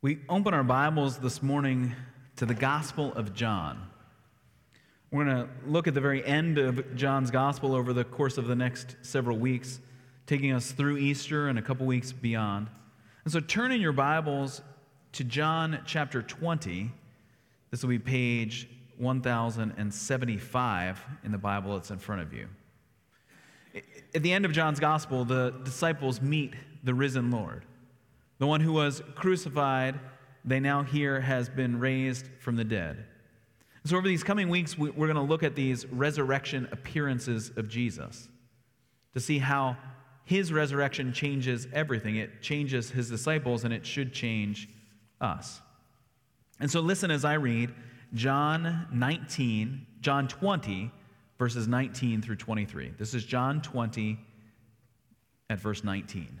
We 0.00 0.20
open 0.28 0.54
our 0.54 0.62
Bibles 0.62 1.18
this 1.18 1.42
morning 1.42 1.92
to 2.36 2.46
the 2.46 2.54
Gospel 2.54 3.12
of 3.14 3.34
John. 3.34 3.90
We're 5.10 5.24
going 5.24 5.38
to 5.38 5.48
look 5.66 5.88
at 5.88 5.94
the 5.94 6.00
very 6.00 6.24
end 6.24 6.56
of 6.56 6.94
John's 6.94 7.32
Gospel 7.32 7.74
over 7.74 7.92
the 7.92 8.04
course 8.04 8.38
of 8.38 8.46
the 8.46 8.54
next 8.54 8.94
several 9.02 9.38
weeks, 9.38 9.80
taking 10.24 10.52
us 10.52 10.70
through 10.70 10.98
Easter 10.98 11.48
and 11.48 11.58
a 11.58 11.62
couple 11.62 11.84
weeks 11.84 12.12
beyond. 12.12 12.68
And 13.24 13.32
so 13.32 13.40
turn 13.40 13.72
in 13.72 13.80
your 13.80 13.90
Bibles 13.90 14.62
to 15.14 15.24
John 15.24 15.80
chapter 15.84 16.22
20. 16.22 16.92
This 17.72 17.82
will 17.82 17.90
be 17.90 17.98
page 17.98 18.68
1075 18.98 21.04
in 21.24 21.32
the 21.32 21.38
Bible 21.38 21.74
that's 21.74 21.90
in 21.90 21.98
front 21.98 22.22
of 22.22 22.32
you. 22.32 22.46
At 24.14 24.22
the 24.22 24.32
end 24.32 24.44
of 24.44 24.52
John's 24.52 24.78
Gospel, 24.78 25.24
the 25.24 25.52
disciples 25.64 26.22
meet 26.22 26.54
the 26.84 26.94
risen 26.94 27.32
Lord. 27.32 27.64
The 28.38 28.46
one 28.46 28.60
who 28.60 28.72
was 28.72 29.02
crucified, 29.14 29.98
they 30.44 30.60
now 30.60 30.82
hear 30.82 31.20
has 31.20 31.48
been 31.48 31.78
raised 31.78 32.28
from 32.40 32.56
the 32.56 32.64
dead. 32.64 33.04
So, 33.84 33.96
over 33.96 34.06
these 34.06 34.22
coming 34.22 34.48
weeks, 34.48 34.76
we're 34.76 34.92
going 34.92 35.14
to 35.14 35.22
look 35.22 35.42
at 35.42 35.54
these 35.54 35.86
resurrection 35.86 36.68
appearances 36.72 37.50
of 37.56 37.68
Jesus 37.68 38.28
to 39.14 39.20
see 39.20 39.38
how 39.38 39.76
his 40.24 40.52
resurrection 40.52 41.12
changes 41.12 41.66
everything. 41.72 42.16
It 42.16 42.42
changes 42.42 42.90
his 42.90 43.08
disciples, 43.08 43.64
and 43.64 43.72
it 43.72 43.86
should 43.86 44.12
change 44.12 44.68
us. 45.20 45.60
And 46.60 46.70
so, 46.70 46.80
listen 46.80 47.10
as 47.10 47.24
I 47.24 47.34
read 47.34 47.74
John 48.14 48.86
19, 48.92 49.86
John 50.00 50.28
20, 50.28 50.90
verses 51.38 51.66
19 51.66 52.20
through 52.20 52.36
23. 52.36 52.92
This 52.98 53.14
is 53.14 53.24
John 53.24 53.62
20 53.62 54.18
at 55.50 55.60
verse 55.60 55.82
19. 55.82 56.40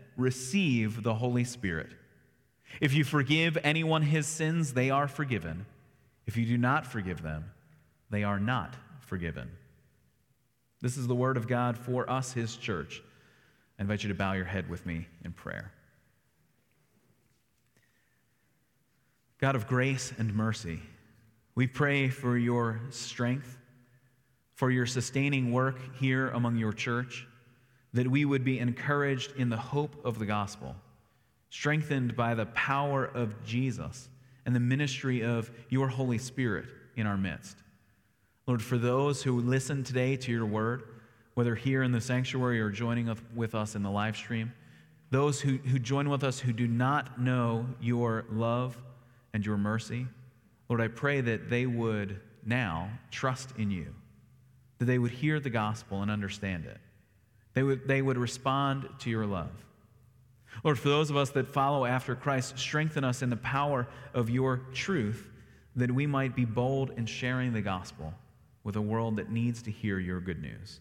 receive 0.21 1.03
the 1.03 1.15
Holy 1.15 1.43
Spirit. 1.43 1.89
If 2.79 2.93
you 2.93 3.03
forgive 3.03 3.57
anyone 3.63 4.03
his 4.03 4.27
sins, 4.27 4.73
they 4.73 4.89
are 4.89 5.07
forgiven. 5.07 5.65
If 6.25 6.37
you 6.37 6.45
do 6.45 6.57
not 6.57 6.85
forgive 6.85 7.21
them, 7.21 7.51
they 8.09 8.23
are 8.23 8.39
not 8.39 8.75
forgiven. 9.01 9.51
This 10.81 10.97
is 10.97 11.07
the 11.07 11.15
word 11.15 11.37
of 11.37 11.47
God 11.47 11.77
for 11.77 12.09
us, 12.09 12.33
his 12.33 12.55
church. 12.55 13.01
I 13.77 13.81
invite 13.81 14.03
you 14.03 14.09
to 14.09 14.15
bow 14.15 14.33
your 14.33 14.45
head 14.45 14.69
with 14.69 14.85
me 14.85 15.07
in 15.25 15.33
prayer. 15.33 15.71
God 19.39 19.55
of 19.55 19.67
grace 19.67 20.13
and 20.17 20.33
mercy, 20.35 20.79
we 21.55 21.67
pray 21.67 22.09
for 22.09 22.37
your 22.37 22.79
strength, 22.91 23.57
for 24.53 24.69
your 24.69 24.85
sustaining 24.85 25.51
work 25.51 25.79
here 25.95 26.29
among 26.29 26.57
your 26.57 26.73
church 26.73 27.27
that 27.93 28.09
we 28.09 28.25
would 28.25 28.43
be 28.43 28.59
encouraged 28.59 29.33
in 29.37 29.49
the 29.49 29.57
hope 29.57 29.95
of 30.05 30.19
the 30.19 30.25
gospel, 30.25 30.75
strengthened 31.49 32.15
by 32.15 32.33
the 32.33 32.45
power 32.47 33.05
of 33.05 33.43
Jesus 33.43 34.09
and 34.45 34.55
the 34.55 34.59
ministry 34.59 35.23
of 35.23 35.51
your 35.69 35.87
Holy 35.87 36.17
Spirit 36.17 36.65
in 36.95 37.05
our 37.05 37.17
midst. 37.17 37.57
Lord, 38.47 38.61
for 38.61 38.77
those 38.77 39.21
who 39.21 39.39
listen 39.41 39.83
today 39.83 40.15
to 40.17 40.31
your 40.31 40.45
word, 40.45 40.83
whether 41.33 41.55
here 41.55 41.83
in 41.83 41.91
the 41.91 42.01
sanctuary 42.01 42.59
or 42.59 42.69
joining 42.69 43.15
with 43.35 43.55
us 43.55 43.75
in 43.75 43.83
the 43.83 43.91
live 43.91 44.15
stream, 44.15 44.53
those 45.09 45.41
who, 45.41 45.57
who 45.57 45.77
join 45.77 46.09
with 46.09 46.23
us 46.23 46.39
who 46.39 46.53
do 46.53 46.67
not 46.67 47.19
know 47.19 47.65
your 47.81 48.25
love 48.31 48.77
and 49.33 49.45
your 49.45 49.57
mercy, 49.57 50.07
Lord, 50.69 50.81
I 50.81 50.87
pray 50.87 51.19
that 51.21 51.49
they 51.49 51.65
would 51.65 52.19
now 52.45 52.89
trust 53.11 53.53
in 53.57 53.69
you, 53.69 53.93
that 54.79 54.85
they 54.85 54.97
would 54.97 55.11
hear 55.11 55.39
the 55.39 55.49
gospel 55.49 56.01
and 56.01 56.09
understand 56.09 56.65
it 56.65 56.77
they 57.53 57.63
would, 57.63 57.87
they 57.87 58.01
would 58.01 58.17
respond 58.17 58.87
to 58.99 59.09
your 59.09 59.25
love. 59.25 59.51
Lord, 60.63 60.77
for 60.77 60.89
those 60.89 61.09
of 61.09 61.17
us 61.17 61.31
that 61.31 61.47
follow 61.47 61.85
after 61.85 62.15
Christ, 62.15 62.57
strengthen 62.57 63.03
us 63.03 63.21
in 63.21 63.29
the 63.29 63.37
power 63.37 63.87
of 64.13 64.29
your 64.29 64.57
truth 64.73 65.29
that 65.75 65.91
we 65.91 66.05
might 66.05 66.35
be 66.35 66.45
bold 66.45 66.91
in 66.97 67.05
sharing 67.05 67.53
the 67.53 67.61
gospel 67.61 68.13
with 68.63 68.75
a 68.75 68.81
world 68.81 69.15
that 69.15 69.31
needs 69.31 69.61
to 69.63 69.71
hear 69.71 69.99
your 69.99 70.19
good 70.19 70.41
news. 70.41 70.79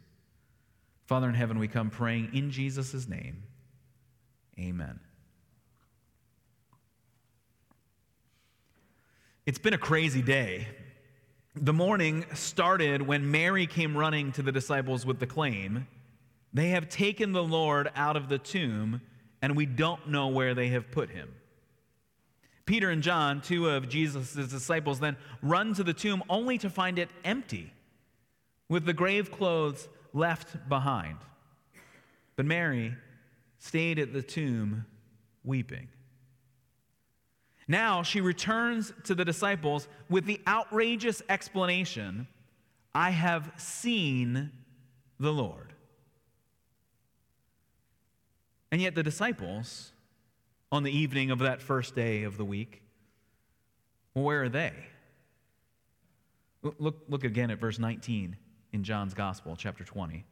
Father 1.06 1.28
in 1.28 1.34
heaven, 1.34 1.59
we 1.59 1.69
come 1.69 1.91
praying 1.91 2.30
in 2.34 2.50
Jesus' 2.50 3.09
name. 3.09 3.42
Amen. 4.59 5.00
It's 9.47 9.59
been 9.59 9.75
a 9.75 9.78
crazy 9.78 10.22
day. 10.22 10.69
The 11.56 11.72
morning 11.72 12.25
started 12.34 13.03
when 13.03 13.30
Mary 13.30 13.66
came 13.66 13.97
running 13.97 14.30
to 14.32 14.42
the 14.42 14.53
disciples 14.53 15.04
with 15.06 15.19
the 15.19 15.26
claim 15.26 15.86
they 16.52 16.70
have 16.70 16.88
taken 16.88 17.32
the 17.32 17.42
Lord 17.42 17.90
out 17.94 18.16
of 18.16 18.28
the 18.28 18.38
tomb, 18.38 19.00
and 19.40 19.56
we 19.56 19.66
don't 19.66 20.08
know 20.08 20.28
where 20.28 20.54
they 20.54 20.68
have 20.68 20.90
put 20.90 21.10
him. 21.10 21.34
Peter 22.66 22.90
and 22.90 23.02
John, 23.02 23.40
two 23.40 23.68
of 23.68 23.88
Jesus' 23.88 24.32
disciples, 24.32 25.00
then 25.00 25.16
run 25.42 25.74
to 25.74 25.82
the 25.82 25.92
tomb 25.92 26.22
only 26.28 26.58
to 26.58 26.70
find 26.70 26.98
it 26.98 27.08
empty, 27.24 27.72
with 28.68 28.84
the 28.84 28.92
grave 28.92 29.30
clothes 29.30 29.88
left 30.12 30.68
behind. 30.68 31.18
But 32.36 32.46
Mary 32.46 32.94
stayed 33.58 33.98
at 33.98 34.12
the 34.12 34.22
tomb 34.22 34.86
weeping. 35.44 35.88
Now 37.68 38.02
she 38.02 38.20
returns 38.20 38.92
to 39.04 39.14
the 39.14 39.24
disciples 39.24 39.86
with 40.08 40.24
the 40.24 40.40
outrageous 40.46 41.22
explanation 41.28 42.26
I 42.94 43.10
have 43.10 43.52
seen 43.56 44.50
the 45.20 45.32
Lord. 45.32 45.69
And 48.72 48.81
yet, 48.81 48.94
the 48.94 49.03
disciples, 49.03 49.92
on 50.70 50.82
the 50.82 50.97
evening 50.97 51.31
of 51.31 51.41
that 51.41 51.60
first 51.60 51.94
day 51.94 52.22
of 52.22 52.36
the 52.36 52.44
week, 52.44 52.82
where 54.12 54.44
are 54.44 54.48
they? 54.48 54.72
Look, 56.62 56.97
look 57.09 57.25
again 57.25 57.50
at 57.50 57.59
verse 57.59 57.78
19 57.78 58.36
in 58.72 58.84
John's 58.84 59.14
Gospel, 59.14 59.56
chapter 59.56 59.82
20. 59.82 60.25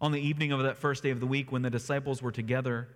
On 0.00 0.12
the 0.12 0.20
evening 0.20 0.52
of 0.52 0.62
that 0.62 0.78
first 0.78 1.02
day 1.02 1.10
of 1.10 1.20
the 1.20 1.26
week, 1.26 1.52
when 1.52 1.62
the 1.62 1.70
disciples 1.70 2.22
were 2.22 2.32
together 2.32 2.88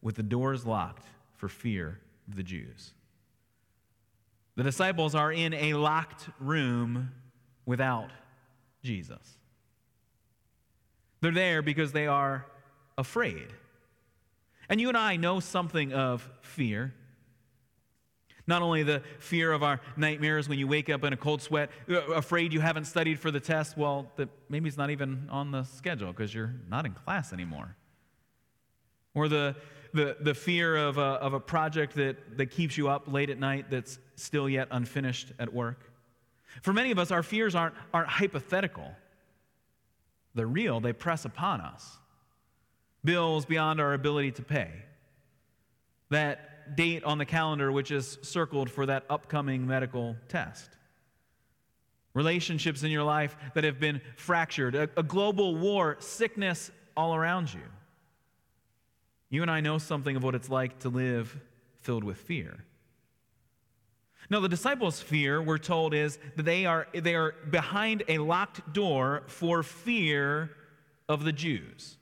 with 0.00 0.14
the 0.14 0.22
doors 0.22 0.64
locked 0.64 1.06
for 1.36 1.48
fear 1.48 2.00
of 2.28 2.36
the 2.36 2.42
Jews. 2.42 2.92
The 4.56 4.62
disciples 4.62 5.14
are 5.14 5.32
in 5.32 5.52
a 5.54 5.74
locked 5.74 6.28
room 6.40 7.12
without 7.66 8.10
Jesus. 8.82 9.38
They're 11.20 11.32
there 11.32 11.62
because 11.62 11.92
they 11.92 12.06
are 12.06 12.46
afraid. 12.98 13.46
And 14.68 14.80
you 14.80 14.88
and 14.88 14.98
I 14.98 15.16
know 15.16 15.40
something 15.40 15.94
of 15.94 16.28
fear. 16.42 16.92
Not 18.46 18.60
only 18.60 18.82
the 18.82 19.02
fear 19.18 19.52
of 19.52 19.62
our 19.62 19.80
nightmares 19.96 20.48
when 20.48 20.58
you 20.58 20.66
wake 20.66 20.90
up 20.90 21.04
in 21.04 21.12
a 21.12 21.16
cold 21.16 21.40
sweat, 21.40 21.70
uh, 21.88 22.00
afraid 22.12 22.52
you 22.52 22.60
haven't 22.60 22.86
studied 22.86 23.18
for 23.18 23.30
the 23.30 23.40
test, 23.40 23.76
well, 23.76 24.10
that 24.16 24.28
maybe 24.48 24.68
it's 24.68 24.76
not 24.76 24.90
even 24.90 25.28
on 25.30 25.50
the 25.50 25.64
schedule 25.64 26.08
because 26.08 26.34
you're 26.34 26.54
not 26.68 26.84
in 26.84 26.92
class 26.92 27.32
anymore. 27.32 27.76
Or 29.14 29.28
the, 29.28 29.54
the, 29.94 30.16
the 30.20 30.34
fear 30.34 30.76
of 30.76 30.98
a, 30.98 31.00
of 31.00 31.34
a 31.34 31.40
project 31.40 31.94
that, 31.96 32.38
that 32.38 32.46
keeps 32.46 32.76
you 32.76 32.88
up 32.88 33.10
late 33.10 33.30
at 33.30 33.38
night 33.38 33.70
that's 33.70 33.98
still 34.16 34.48
yet 34.48 34.68
unfinished 34.70 35.32
at 35.38 35.52
work. 35.52 35.92
For 36.62 36.72
many 36.72 36.90
of 36.90 36.98
us, 36.98 37.10
our 37.10 37.22
fears 37.22 37.54
aren't, 37.54 37.74
aren't 37.92 38.08
hypothetical, 38.08 38.90
they're 40.34 40.46
real, 40.46 40.80
they 40.80 40.92
press 40.92 41.24
upon 41.24 41.60
us 41.60 41.98
bills 43.04 43.46
beyond 43.46 43.80
our 43.80 43.94
ability 43.94 44.32
to 44.32 44.42
pay. 44.42 44.70
That 46.10 46.76
date 46.76 47.04
on 47.04 47.18
the 47.18 47.24
calendar, 47.24 47.70
which 47.72 47.90
is 47.90 48.18
circled 48.22 48.70
for 48.70 48.86
that 48.86 49.04
upcoming 49.08 49.66
medical 49.66 50.16
test. 50.28 50.70
Relationships 52.14 52.82
in 52.82 52.90
your 52.90 53.04
life 53.04 53.36
that 53.54 53.64
have 53.64 53.78
been 53.78 54.00
fractured, 54.16 54.74
a, 54.74 54.88
a 54.96 55.02
global 55.02 55.54
war, 55.54 55.96
sickness 56.00 56.70
all 56.96 57.14
around 57.14 57.52
you. 57.52 57.60
You 59.30 59.42
and 59.42 59.50
I 59.50 59.60
know 59.60 59.78
something 59.78 60.16
of 60.16 60.22
what 60.22 60.34
it's 60.34 60.48
like 60.48 60.80
to 60.80 60.88
live 60.88 61.38
filled 61.82 62.02
with 62.02 62.16
fear. 62.16 62.64
Now, 64.30 64.40
the 64.40 64.48
disciples' 64.48 65.00
fear, 65.00 65.40
we're 65.40 65.58
told, 65.58 65.94
is 65.94 66.18
that 66.36 66.42
they 66.42 66.66
are, 66.66 66.86
they 66.92 67.14
are 67.14 67.34
behind 67.50 68.02
a 68.08 68.18
locked 68.18 68.72
door 68.72 69.22
for 69.26 69.62
fear 69.62 70.50
of 71.08 71.24
the 71.24 71.32
Jews. 71.32 71.97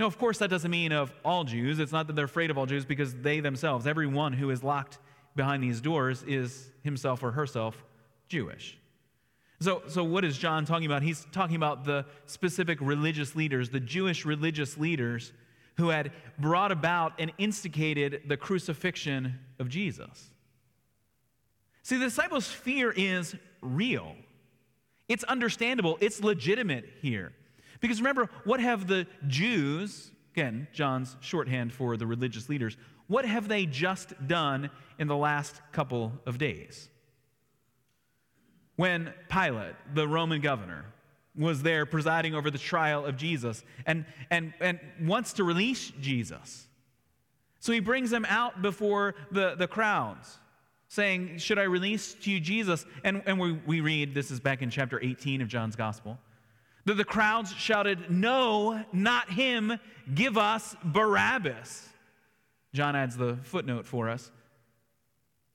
Now, 0.00 0.06
of 0.06 0.16
course, 0.16 0.38
that 0.38 0.48
doesn't 0.48 0.70
mean 0.70 0.92
of 0.92 1.12
all 1.26 1.44
Jews. 1.44 1.78
It's 1.78 1.92
not 1.92 2.06
that 2.06 2.16
they're 2.16 2.24
afraid 2.24 2.50
of 2.50 2.56
all 2.56 2.64
Jews 2.64 2.86
because 2.86 3.14
they 3.16 3.40
themselves, 3.40 3.86
everyone 3.86 4.32
who 4.32 4.48
is 4.48 4.64
locked 4.64 4.98
behind 5.36 5.62
these 5.62 5.82
doors, 5.82 6.24
is 6.26 6.70
himself 6.82 7.22
or 7.22 7.32
herself 7.32 7.84
Jewish. 8.26 8.78
So, 9.60 9.82
so 9.88 10.02
what 10.02 10.24
is 10.24 10.38
John 10.38 10.64
talking 10.64 10.86
about? 10.86 11.02
He's 11.02 11.26
talking 11.32 11.54
about 11.54 11.84
the 11.84 12.06
specific 12.24 12.78
religious 12.80 13.36
leaders, 13.36 13.68
the 13.68 13.78
Jewish 13.78 14.24
religious 14.24 14.78
leaders 14.78 15.34
who 15.76 15.90
had 15.90 16.12
brought 16.38 16.72
about 16.72 17.12
and 17.18 17.30
instigated 17.36 18.22
the 18.26 18.38
crucifixion 18.38 19.38
of 19.58 19.68
Jesus. 19.68 20.30
See, 21.82 21.98
the 21.98 22.06
disciples' 22.06 22.48
fear 22.48 22.90
is 22.90 23.36
real. 23.60 24.16
It's 25.08 25.24
understandable. 25.24 25.98
It's 26.00 26.22
legitimate 26.22 26.86
here. 27.02 27.34
Because 27.80 28.00
remember, 28.00 28.28
what 28.44 28.60
have 28.60 28.86
the 28.86 29.06
Jews, 29.26 30.10
again, 30.34 30.68
John's 30.72 31.16
shorthand 31.20 31.72
for 31.72 31.96
the 31.96 32.06
religious 32.06 32.48
leaders, 32.48 32.76
what 33.06 33.24
have 33.24 33.48
they 33.48 33.66
just 33.66 34.12
done 34.28 34.70
in 34.98 35.08
the 35.08 35.16
last 35.16 35.60
couple 35.72 36.12
of 36.26 36.38
days? 36.38 36.88
When 38.76 39.12
Pilate, 39.28 39.74
the 39.94 40.06
Roman 40.06 40.40
governor, 40.40 40.84
was 41.36 41.62
there 41.62 41.86
presiding 41.86 42.34
over 42.34 42.50
the 42.50 42.58
trial 42.58 43.04
of 43.04 43.16
Jesus 43.16 43.64
and, 43.86 44.04
and, 44.30 44.52
and 44.60 44.78
wants 45.00 45.34
to 45.34 45.44
release 45.44 45.92
Jesus. 46.00 46.66
So 47.60 47.72
he 47.72 47.80
brings 47.80 48.12
him 48.12 48.24
out 48.28 48.62
before 48.62 49.14
the, 49.30 49.54
the 49.54 49.68
crowds, 49.68 50.38
saying, 50.88 51.38
Should 51.38 51.58
I 51.58 51.64
release 51.64 52.14
to 52.14 52.30
you 52.30 52.40
Jesus? 52.40 52.84
And, 53.04 53.22
and 53.26 53.38
we, 53.38 53.52
we 53.66 53.80
read, 53.80 54.14
this 54.14 54.30
is 54.30 54.40
back 54.40 54.62
in 54.62 54.70
chapter 54.70 55.02
18 55.02 55.42
of 55.42 55.48
John's 55.48 55.76
Gospel, 55.76 56.18
that 56.84 56.94
the 56.94 57.04
crowds 57.04 57.52
shouted, 57.52 58.10
No, 58.10 58.84
not 58.92 59.30
him, 59.30 59.78
give 60.14 60.38
us 60.38 60.76
Barabbas. 60.84 61.88
John 62.72 62.94
adds 62.96 63.16
the 63.16 63.38
footnote 63.42 63.86
for 63.86 64.08
us 64.08 64.30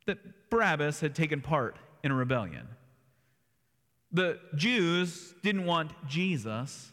that 0.05 0.49
Barabbas 0.49 0.99
had 0.99 1.15
taken 1.15 1.41
part 1.41 1.77
in 2.03 2.11
a 2.11 2.15
rebellion. 2.15 2.67
The 4.11 4.39
Jews 4.55 5.33
didn't 5.41 5.65
want 5.65 5.91
Jesus, 6.07 6.91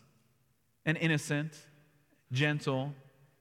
an 0.87 0.97
innocent, 0.97 1.57
gentle, 2.33 2.95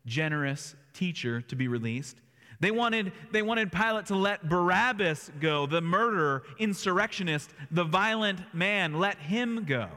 generous 0.06 0.76
teacher, 0.94 1.42
to 1.42 1.56
be 1.56 1.68
released. 1.68 2.18
They 2.60 2.70
wanted, 2.70 3.12
they 3.32 3.42
wanted 3.42 3.72
Pilate 3.72 4.06
to 4.08 4.16
let 4.16 4.48
Barabbas 4.48 5.32
go, 5.40 5.66
the 5.66 5.82
murderer, 5.82 6.44
insurrectionist, 6.60 7.50
the 7.72 7.84
violent 7.84 8.40
man, 8.54 9.00
let 9.00 9.18
him 9.18 9.66
go. 9.66 9.90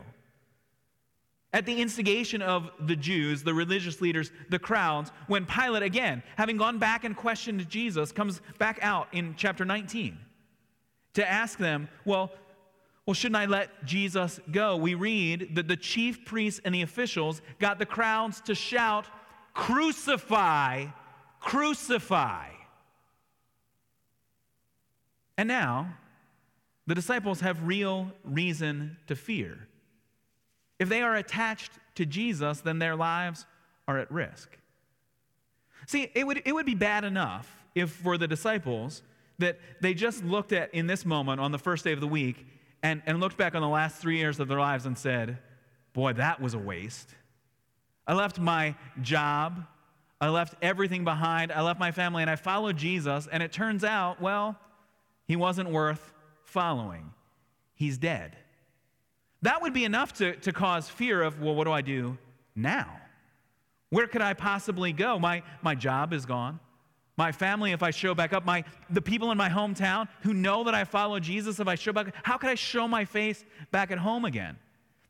At 1.55 1.67
the 1.67 1.81
instigation 1.81 2.43
of 2.43 2.69
the 2.81 2.97
Jews, 2.97 3.45
the 3.45 3.55
religious 3.55 4.01
leaders, 4.01 4.33
the 4.51 4.59
crowds, 4.59 5.13
when 5.29 5.47
Pilate, 5.47 5.85
again, 5.85 6.25
having 6.37 6.57
gone 6.57 6.81
back 6.81 7.05
and 7.05 7.17
questioned 7.17 7.69
Jesus, 7.69 8.11
comes 8.11 8.43
back 8.59 8.81
out 8.83 9.07
in 9.13 9.37
chapter 9.37 9.65
19 9.65 10.19
to 11.15 11.31
ask 11.31 11.57
them, 11.57 11.89
Well, 12.05 12.33
well, 13.07 13.15
shouldn't 13.15 13.37
I 13.37 13.47
let 13.47 13.85
Jesus 13.85 14.41
go? 14.51 14.77
We 14.77 14.95
read 14.95 15.55
that 15.55 15.69
the 15.69 15.77
chief 15.77 16.25
priests 16.25 16.61
and 16.65 16.75
the 16.75 16.83
officials 16.83 17.41
got 17.61 17.79
the 17.79 17.87
crowds 17.87 18.41
to 18.43 18.55
shout, 18.57 19.07
Crucify, 19.53 20.87
crucify. 21.39 22.49
And 25.39 25.47
now, 25.47 25.99
the 26.89 26.97
disciples 26.97 27.41
have 27.43 27.65
real 27.65 28.11
reason 28.25 28.97
to 29.07 29.15
fear. 29.15 29.69
If 30.85 30.91
they 30.91 31.01
are 31.01 31.17
attached 31.17 31.73
to 31.95 32.05
Jesus, 32.05 32.61
then 32.61 32.79
their 32.79 32.95
lives 32.95 33.47
are 33.89 33.99
at 33.99 34.13
risk. 34.13 34.51
See, 35.87 36.11
it 36.15 36.27
would, 36.27 36.43
it 36.45 36.53
would 36.53 36.67
be 36.67 36.75
bad 36.75 37.05
enough 37.05 37.65
if 37.75 37.91
for 37.91 38.19
the 38.19 38.29
disciples 38.29 39.01
that 39.39 39.59
they 39.81 39.95
just 39.95 40.23
looked 40.23 40.53
at 40.53 40.75
in 40.75 40.87
this 40.87 41.07
moment 41.07 41.41
on 41.41 41.53
the 41.53 41.59
first 41.59 41.85
day 41.85 41.93
of 41.93 42.03
the 42.03 42.07
week 42.07 42.47
and, 42.83 43.01
and 43.07 43.19
looked 43.19 43.39
back 43.39 43.55
on 43.55 43.63
the 43.63 43.69
last 43.69 43.97
three 43.97 44.19
years 44.19 44.39
of 44.39 44.47
their 44.47 44.59
lives 44.59 44.85
and 44.85 44.99
said, 44.99 45.39
Boy, 45.95 46.13
that 46.13 46.39
was 46.39 46.53
a 46.53 46.59
waste. 46.59 47.09
I 48.07 48.13
left 48.13 48.39
my 48.39 48.75
job, 49.01 49.65
I 50.21 50.29
left 50.29 50.55
everything 50.61 51.03
behind, 51.03 51.51
I 51.51 51.63
left 51.63 51.81
my 51.81 51.93
family, 51.93 52.21
and 52.21 52.31
I 52.31 52.37
followed 52.37 52.77
Jesus, 52.77 53.27
and 53.33 53.43
it 53.43 53.53
turns 53.53 53.85
out, 53.85 54.21
well, 54.21 54.59
he 55.27 55.35
wasn't 55.35 55.71
worth 55.71 56.13
following. 56.45 57.11
He's 57.75 57.97
dead. 57.97 58.37
That 59.45 59.61
would 59.61 59.75
be 59.75 59.85
enough 59.85 60.15
to, 60.15 60.37
to 60.37 60.53
cause 60.55 60.89
fear 60.89 61.21
of, 61.21 61.39
well, 61.39 61.55
what 61.55 61.65
do 61.65 61.71
I 61.71 61.83
do 61.83 62.17
now? 62.57 62.89
Where 63.91 64.07
could 64.07 64.23
I 64.23 64.33
possibly 64.33 64.91
go? 64.91 65.19
My, 65.19 65.43
my 65.61 65.75
job 65.75 66.15
is 66.15 66.25
gone. 66.25 66.61
My 67.19 67.31
family, 67.31 67.73
if 67.73 67.83
I 67.83 67.91
show 67.91 68.15
back 68.15 68.33
up, 68.33 68.47
my, 68.47 68.65
the 68.89 69.03
people 69.03 69.31
in 69.33 69.37
my 69.37 69.51
hometown 69.51 70.09
who 70.23 70.33
know 70.33 70.65
that 70.65 70.75
I 70.75 70.85
follow 70.85 71.21
Jesus, 71.21 71.61
if 71.61 71.69
I 71.69 71.75
show 71.75 71.93
back, 71.93 72.15
how 72.23 72.39
could 72.39 72.49
I 72.49 72.55
show 72.55 72.89
my 72.89 73.05
face 73.05 73.45
back 73.71 73.91
at 73.91 73.99
home 73.99 74.25
again? 74.25 74.57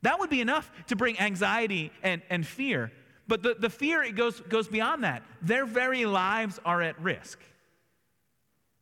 That 0.03 0.19
would 0.19 0.31
be 0.31 0.41
enough 0.41 0.69
to 0.89 0.97
bring 0.97 1.17
anxiety 1.21 1.93
and, 2.03 2.21
and 2.29 2.45
fear. 2.45 2.91
But 3.29 3.45
the, 3.45 3.55
the 3.55 3.71
fear, 3.71 4.03
it 4.03 4.17
goes, 4.17 4.41
goes 4.41 4.67
beyond 4.67 5.05
that. 5.05 5.23
Their 5.43 5.65
very 5.65 6.07
lives 6.07 6.59
are 6.65 6.83
at 6.83 7.01
risk. 7.01 7.39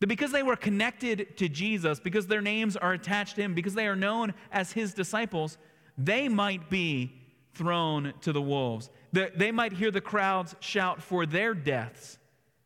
That 0.03 0.09
because 0.09 0.33
they 0.33 0.43
were 0.43 0.57
connected 0.57 1.37
to 1.37 1.49
Jesus, 1.49 2.01
because 2.01 2.27
their 2.27 2.41
names 2.41 2.77
are 2.77 2.93
attached 2.93 3.37
to 3.37 3.43
him, 3.43 3.55
because 3.55 3.75
they 3.75 3.87
are 3.87 3.95
known 3.95 4.35
as 4.51 4.73
his 4.73 4.95
disciples, 4.95 5.59
they 5.97 6.29
might 6.29 6.69
be 6.69 7.21
thrown 7.55 8.13
to 8.23 8.33
the 8.33 8.43
wolves. 8.43 8.91
That 9.13 9.39
They 9.39 9.53
might 9.53 9.73
hear 9.73 9.93
the 9.93 10.01
crowds 10.01 10.57
shout 10.59 11.01
for 11.01 11.25
their 11.25 11.55
deaths 11.55 12.19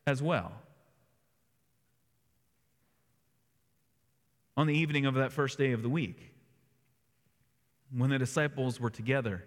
as 0.07 0.19
well. 0.19 0.51
On 4.57 4.65
the 4.65 4.73
evening 4.73 5.05
of 5.05 5.13
that 5.13 5.31
first 5.31 5.59
day 5.59 5.73
of 5.73 5.83
the 5.83 5.89
week, 5.89 6.33
when 7.95 8.09
the 8.09 8.17
disciples 8.17 8.79
were 8.79 8.89
together 8.89 9.45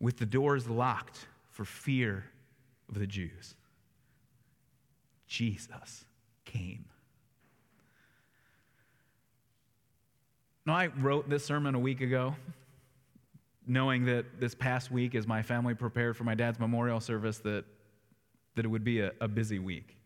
with 0.00 0.16
the 0.16 0.24
doors 0.24 0.66
locked 0.66 1.26
for 1.50 1.66
fear 1.66 2.24
of 2.88 2.98
the 2.98 3.06
Jews, 3.06 3.54
Jesus 5.26 6.06
came. 6.44 6.84
Now, 10.66 10.74
I 10.74 10.86
wrote 10.86 11.28
this 11.28 11.44
sermon 11.44 11.74
a 11.74 11.78
week 11.78 12.00
ago, 12.00 12.34
knowing 13.66 14.06
that 14.06 14.40
this 14.40 14.54
past 14.54 14.90
week, 14.90 15.14
as 15.14 15.26
my 15.26 15.42
family 15.42 15.74
prepared 15.74 16.16
for 16.16 16.24
my 16.24 16.34
dad's 16.34 16.58
memorial 16.58 17.00
service, 17.00 17.38
that 17.38 17.64
that 18.54 18.64
it 18.64 18.68
would 18.68 18.84
be 18.84 19.00
a, 19.00 19.12
a 19.20 19.28
busy 19.28 19.58
week. 19.58 19.96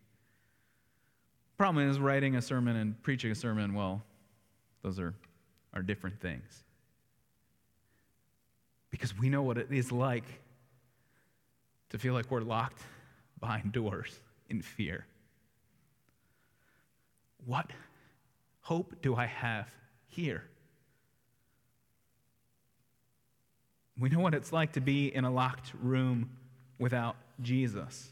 Problem 1.57 1.89
is, 1.89 1.99
writing 1.99 2.35
a 2.35 2.41
sermon 2.41 2.75
and 2.77 3.01
preaching 3.03 3.31
a 3.31 3.35
sermon, 3.35 3.73
well, 3.73 4.01
those 4.81 4.99
are, 4.99 5.13
are 5.73 5.81
different 5.81 6.19
things. 6.19 6.63
Because 8.89 9.17
we 9.17 9.29
know 9.29 9.43
what 9.43 9.57
it 9.57 9.67
is 9.71 9.91
like 9.91 10.23
to 11.89 11.97
feel 11.97 12.13
like 12.13 12.31
we're 12.31 12.41
locked 12.41 12.81
behind 13.39 13.71
doors 13.71 14.19
in 14.49 14.61
fear. 14.61 15.05
What 17.45 17.71
hope 18.61 19.01
do 19.01 19.15
I 19.15 19.25
have 19.25 19.69
here? 20.07 20.43
We 23.99 24.09
know 24.09 24.19
what 24.19 24.33
it's 24.33 24.53
like 24.53 24.73
to 24.73 24.81
be 24.81 25.13
in 25.13 25.25
a 25.25 25.31
locked 25.31 25.73
room 25.81 26.29
without 26.77 27.17
Jesus. 27.41 28.11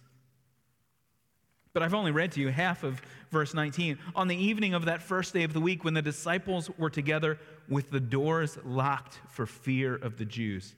But 1.74 1.84
I've 1.84 1.93
only 1.93 2.12
read 2.12 2.31
to 2.34 2.41
you 2.41 2.50
half 2.50 2.84
of 2.84 3.01
verse 3.29 3.53
19. 3.53 4.00
On 4.15 4.27
the 4.27 4.36
evening 4.36 4.74
of 4.74 4.86
that 4.86 5.01
first 5.01 5.34
day 5.34 5.43
of 5.43 5.53
the 5.53 5.62
week, 5.62 5.84
when 5.84 5.93
the 5.93 6.01
disciples 6.01 6.69
were 6.77 6.89
together 6.89 7.39
with 7.69 7.91
the 7.91 8.00
doors 8.00 8.57
locked 8.65 9.19
for 9.29 9.46
fear 9.46 9.96
of 9.96 10.17
the 10.17 10.25
Jews, 10.25 10.75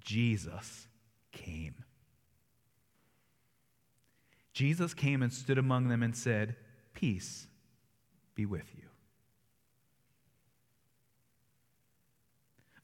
Jesus 0.00 0.88
came. 1.32 1.76
Jesus 4.52 4.92
came 4.92 5.22
and 5.22 5.32
stood 5.32 5.58
among 5.58 5.88
them 5.88 6.02
and 6.02 6.16
said, 6.16 6.56
Peace 6.92 7.46
be 8.40 8.46
with 8.46 8.72
you. 8.74 8.88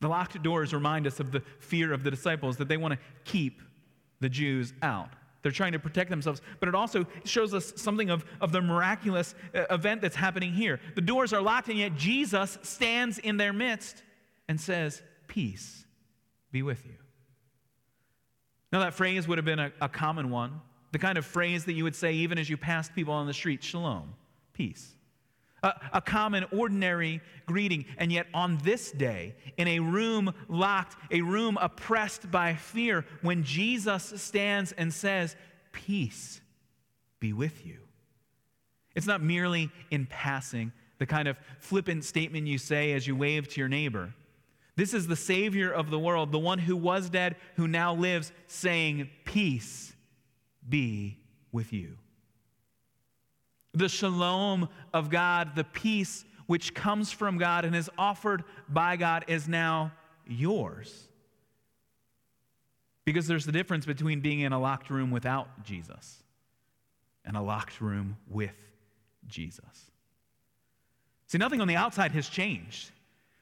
The 0.01 0.09
locked 0.09 0.43
doors 0.43 0.75
remind 0.75 1.07
us 1.07 1.19
of 1.19 1.33
the 1.33 1.43
fear 1.61 1.95
of 1.95 2.05
the 2.05 2.11
disciples 2.11 2.59
that 2.59 2.69
they 2.69 2.77
want 2.77 2.93
to 2.93 3.01
keep 3.25 3.63
the 4.21 4.29
Jews 4.29 4.75
out. 4.83 5.09
They're 5.41 5.51
trying 5.51 5.73
to 5.73 5.79
protect 5.79 6.11
themselves. 6.11 6.43
But 6.61 6.69
it 6.69 6.75
also 6.75 7.07
shows 7.25 7.55
us 7.55 7.73
something 7.77 8.11
of, 8.11 8.27
of 8.43 8.53
the 8.53 8.61
miraculous 8.61 9.35
uh, 9.55 9.63
event 9.71 10.03
that's 10.03 10.17
happening 10.17 10.53
here. 10.53 10.79
The 10.95 11.01
doors 11.01 11.33
are 11.33 11.41
locked, 11.41 11.69
and 11.69 11.79
yet 11.79 11.97
Jesus 11.97 12.59
stands 12.63 13.17
in 13.17 13.39
their 13.39 13.55
midst 13.55 14.03
and 14.49 14.61
says, 14.61 15.01
Peace 15.29 15.87
be 16.53 16.63
with 16.63 16.85
you. 16.85 16.97
Now, 18.75 18.81
that 18.81 18.93
phrase 18.93 19.27
would 19.27 19.39
have 19.39 19.47
been 19.47 19.59
a, 19.59 19.73
a 19.81 19.89
common 19.89 20.29
one, 20.29 20.61
the 20.93 20.99
kind 20.99 21.17
of 21.17 21.25
phrase 21.25 21.65
that 21.65 21.73
you 21.73 21.85
would 21.85 21.97
say 21.97 22.13
even 22.13 22.37
as 22.37 22.51
you 22.51 22.59
passed 22.59 22.95
people 22.95 23.15
on 23.15 23.27
the 23.27 23.33
street 23.33 23.65
Shalom, 23.65 24.13
peace. 24.53 24.96
A, 25.63 25.75
a, 25.95 26.01
common, 26.01 26.45
ordinary 26.53 27.21
greeting. 27.47 27.87
And 27.99 28.13
yet, 28.13 28.27
on 28.35 28.59
this 28.59 28.93
day, 28.93 29.35
in 29.57 29.69
a 29.69 29.81
room 29.81 30.33
locked, 30.49 30.97
a 31.11 31.23
room 31.23 31.59
oppressed 31.61 32.31
by 32.31 32.55
fear, 32.55 33.05
when 33.23 33.43
Jesus 33.43 34.13
stands 34.17 34.73
and 34.73 34.93
says, 34.93 35.37
Peace 35.73 36.41
be 37.21 37.33
with 37.33 37.67
you. 37.67 37.79
It's 38.95 39.07
not 39.07 39.23
merely 39.23 39.71
in 39.91 40.07
passing, 40.07 40.73
the 40.99 41.07
kind 41.07 41.29
of 41.29 41.37
flippant 41.59 42.05
statement 42.05 42.47
you 42.47 42.59
say 42.59 42.93
as 42.93 43.07
you 43.07 43.15
wave 43.15 43.49
to 43.49 43.61
your 43.61 43.69
neighbor. 43.69 44.15
This 44.77 44.93
is 44.93 45.07
the 45.07 45.17
Savior 45.17 45.71
of 45.73 45.91
the 45.91 45.99
world, 45.99 46.33
the 46.33 46.39
one 46.39 46.59
who 46.59 46.77
was 46.77 47.09
dead, 47.09 47.37
who 47.57 47.67
now 47.67 47.95
lives, 47.95 48.33
saying, 48.47 49.09
Peace 49.25 49.95
be 50.69 51.19
with 51.51 51.73
you. 51.73 51.97
The 53.77 53.91
shalom 53.91 54.71
of 54.95 55.11
God, 55.11 55.55
the 55.55 55.65
peace 55.65 56.25
which 56.47 56.73
comes 56.73 57.13
from 57.13 57.37
God 57.37 57.67
and 57.67 57.77
is 57.77 57.91
offered 57.99 58.43
by 58.71 58.97
God, 58.97 59.27
is 59.29 59.47
now 59.47 59.93
yours. 60.27 61.09
Because 63.05 63.27
there's 63.27 63.45
the 63.45 63.53
difference 63.53 63.85
between 63.85 64.21
being 64.21 64.41
in 64.41 64.55
a 64.55 64.59
locked 64.59 64.89
room 64.89 65.11
without 65.11 65.63
Jesus 65.63 66.23
and 67.27 67.37
a 67.37 67.43
locked 67.43 67.83
room 67.83 68.17
with 68.31 68.57
Jesus. 69.29 69.91
See, 71.27 71.37
nothing 71.37 71.61
on 71.61 71.69
the 71.69 71.77
outside 71.77 72.13
has 72.13 72.31
changed. 72.31 72.93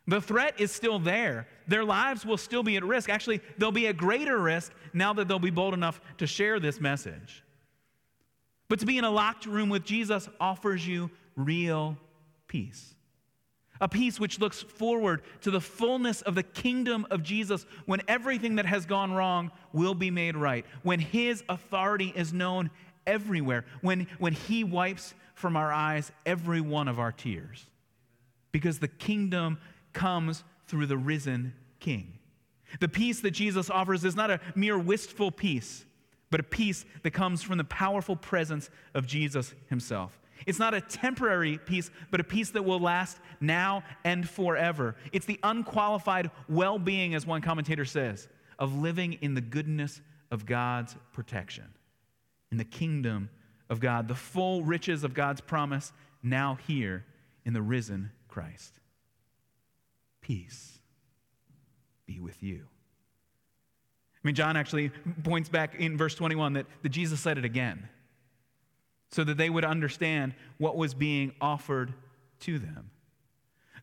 The 0.09 0.21
threat 0.21 0.59
is 0.59 0.73
still 0.73 0.99
there. 0.99 1.47
Their 1.69 1.85
lives 1.85 2.27
will 2.27 2.39
still 2.39 2.65
be 2.65 2.77
at 2.77 2.83
risk. 2.83 3.09
Actually, 3.09 3.41
they'll 3.57 3.71
be 3.71 3.87
at 3.87 3.97
greater 3.97 4.39
risk 4.39 4.73
now 4.93 5.13
that 5.13 5.29
they'll 5.29 5.39
be 5.39 5.51
bold 5.51 5.75
enough 5.75 6.01
to 6.19 6.27
share 6.27 6.59
this 6.59 6.81
message. 6.81 7.44
But 8.75 8.81
to 8.81 8.87
be 8.87 8.99
in 8.99 9.05
a 9.05 9.11
locked 9.11 9.47
room 9.47 9.69
with 9.69 9.85
Jesus 9.85 10.29
offers 10.41 10.85
you 10.85 11.09
real 11.37 11.97
peace. 12.49 12.97
A 13.81 13.89
peace 13.89 14.19
which 14.19 14.41
looks 14.41 14.63
forward 14.63 15.23
to 15.43 15.53
the 15.53 15.61
fullness 15.61 16.23
of 16.23 16.35
the 16.35 16.43
kingdom 16.43 17.07
of 17.09 17.23
Jesus 17.23 17.67
when 17.87 18.03
everything 18.09 18.57
that 18.57 18.67
has 18.67 18.85
gone 18.85 19.13
wrong 19.13 19.53
will 19.73 19.95
be 19.95 20.11
made 20.11 20.37
right, 20.37 20.67
when 20.83 20.99
his 20.99 21.45
authority 21.49 22.13
is 22.17 22.33
known 22.33 22.69
everywhere, 23.07 23.65
when, 23.81 24.09
when 24.19 24.33
he 24.33 24.65
wipes 24.65 25.15
from 25.35 25.57
our 25.57 25.73
eyes 25.73 26.11
every 26.27 26.61
one 26.61 26.89
of 26.89 26.99
our 26.99 27.13
tears. 27.13 27.67
Because 28.51 28.81
the 28.81 28.89
kingdom 28.89 29.61
comes 29.93 30.43
through 30.67 30.87
the 30.87 30.99
risen 30.99 31.55
King. 31.79 32.19
The 32.81 32.89
peace 32.89 33.21
that 33.21 33.31
Jesus 33.31 33.71
offers 33.71 34.05
is 34.05 34.17
not 34.17 34.33
a 34.33 34.41
mere 34.57 34.77
wistful 34.77 35.31
peace, 35.31 35.85
but 36.35 36.41
a 36.41 36.43
peace 36.43 36.85
that 37.05 37.13
comes 37.13 37.45
from 37.45 37.59
the 37.59 37.65
powerful 37.65 38.17
presence 38.17 38.69
of 38.93 39.07
Jesus 39.07 39.55
himself. 39.69 40.21
It's 40.49 40.59
not 40.59 40.75
a 40.75 40.81
temporary 40.81 41.59
peace, 41.59 41.93
but 42.11 42.19
a 42.19 42.25
peace 42.25 42.51
that 42.51 42.65
will 42.65 42.81
last 42.81 43.21
now 43.41 43.85
and 44.03 44.29
forever. 44.29 44.97
It's 45.13 45.27
the 45.27 45.39
unqualified 45.45 46.33
well 46.49 46.81
being, 46.81 47.15
as 47.15 47.25
one 47.25 47.41
commentator 47.41 47.85
says, 47.85 48.27
of 48.59 48.77
living 48.77 49.13
in 49.21 49.35
the 49.35 49.41
goodness 49.41 50.01
of 50.33 50.45
God's 50.45 50.97
protection, 51.13 51.67
in 52.51 52.59
the 52.59 52.65
kingdom 52.65 53.31
of 53.71 53.79
God, 53.79 54.09
the 54.09 54.17
full 54.17 54.65
riches 54.65 55.05
of 55.05 55.15
God's 55.15 55.41
promise 55.41 55.93
now 56.21 56.59
here 56.67 57.05
in 57.45 57.53
the 57.53 57.63
risen 57.63 58.11
Christ 58.27 58.81
peace 60.21 60.81
be 62.07 62.19
with 62.19 62.43
you. 62.43 62.67
I 64.25 64.29
mean, 64.29 64.35
John 64.35 64.57
actually 64.57 64.91
points 65.23 65.51
back 65.51 65.75
in 65.75 65.99
verse 65.99 66.15
21 66.15 66.55
that, 66.55 66.67
that 66.83 66.89
Jesus 66.89 67.21
said 67.21 67.37
it 67.37 67.45
again 67.45 67.89
so 69.11 69.23
that 69.23 69.37
they 69.37 69.51
would 69.51 69.65
understand 69.65 70.35
what 70.59 70.77
was 70.77 70.95
being 70.95 71.33
offered 71.41 71.93
to 72.41 72.59
them. 72.59 72.91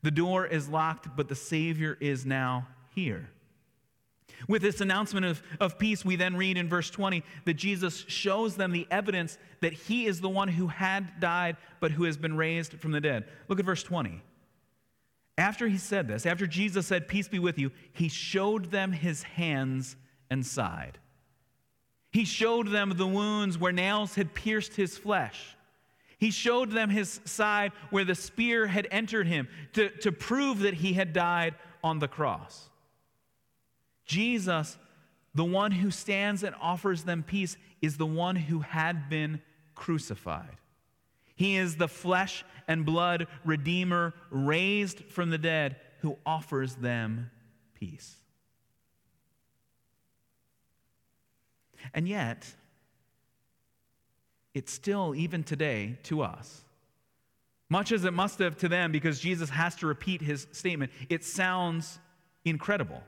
The 0.02 0.12
door 0.12 0.48
is 0.48 0.68
locked, 0.68 1.16
but 1.16 1.30
the 1.30 1.36
Savior 1.36 1.96
is 2.02 2.26
now 2.26 2.68
here. 2.96 3.30
With 4.48 4.64
this 4.64 4.82
announcement 4.82 5.28
of, 5.28 5.44
of 5.60 5.78
peace, 5.78 6.04
we 6.04 6.16
then 6.16 6.36
read 6.36 6.58
in 6.58 6.68
verse 6.68 6.90
20 6.90 7.24
that 7.46 7.54
Jesus 7.54 8.04
shows 8.08 8.56
them 8.56 8.72
the 8.72 8.88
evidence 8.90 9.38
that 9.60 9.74
he 9.74 10.08
is 10.08 10.22
the 10.22 10.30
one 10.30 10.48
who 10.48 10.68
had 10.68 11.20
died, 11.20 11.58
but 11.80 11.92
who 11.92 12.06
has 12.06 12.18
been 12.18 12.36
raised 12.36 12.74
from 12.74 12.92
the 12.92 13.02
dead. 13.02 13.26
Look 13.48 13.60
at 13.60 13.66
verse 13.66 13.84
20. 13.84 14.22
After 15.38 15.68
he 15.68 15.78
said 15.78 16.08
this, 16.08 16.26
after 16.26 16.48
Jesus 16.48 16.88
said, 16.88 17.08
Peace 17.08 17.28
be 17.28 17.40
with 17.40 17.60
you, 17.60 17.72
he 17.94 18.10
showed 18.10 18.72
them 18.72 18.92
his 18.92 19.24
hands 19.24 19.96
and 20.32 20.44
side. 20.44 20.98
He 22.12 22.26
showed 22.26 22.70
them 22.70 22.94
the 22.96 23.06
wounds 23.06 23.60
where 23.60 23.72
nails 23.72 24.16
had 24.16 24.34
pierced 24.34 24.76
his 24.76 24.98
flesh. 24.98 25.56
He 26.18 26.32
showed 26.32 26.72
them 26.72 26.90
his 26.90 27.20
side 27.26 27.72
where 27.90 28.06
the 28.06 28.16
spear 28.16 28.68
had 28.68 28.88
entered 28.92 29.28
him 29.28 29.48
to, 29.74 29.90
to 30.00 30.12
prove 30.12 30.60
that 30.60 30.76
he 30.76 30.94
had 30.94 31.14
died 31.14 31.56
on 31.84 32.00
the 32.00 32.08
cross. 32.08 32.70
Jesus, 34.06 34.78
the 35.36 35.46
one 35.46 35.72
who 35.72 35.92
stands 35.92 36.44
and 36.44 36.56
offers 36.62 37.04
them 37.04 37.24
peace, 37.24 37.58
is 37.82 37.98
the 37.98 38.06
one 38.06 38.36
who 38.36 38.60
had 38.60 39.10
been 39.10 39.42
crucified. 39.74 40.58
He 41.36 41.58
is 41.58 41.76
the 41.76 41.88
flesh 41.88 42.46
and 42.68 42.86
blood 42.86 43.28
Redeemer 43.44 44.14
raised 44.30 45.00
from 45.06 45.30
the 45.30 45.38
dead 45.38 45.78
who 46.00 46.18
offers 46.26 46.76
them 46.76 47.32
peace. 47.74 48.21
And 51.94 52.08
yet, 52.08 52.54
it's 54.54 54.72
still, 54.72 55.16
even 55.16 55.44
today, 55.44 55.98
to 56.04 56.22
us, 56.22 56.62
much 57.70 57.92
as 57.92 58.04
it 58.04 58.14
must 58.14 58.40
have 58.40 58.58
to 58.58 58.68
them 58.68 58.92
because 58.92 59.20
Jesus 59.20 59.50
has 59.50 59.76
to 59.78 59.88
repeat 59.88 60.22
his 60.22 60.48
statement, 60.52 60.92
it 61.10 61.24
sounds 61.24 62.00
incredible, 62.44 63.02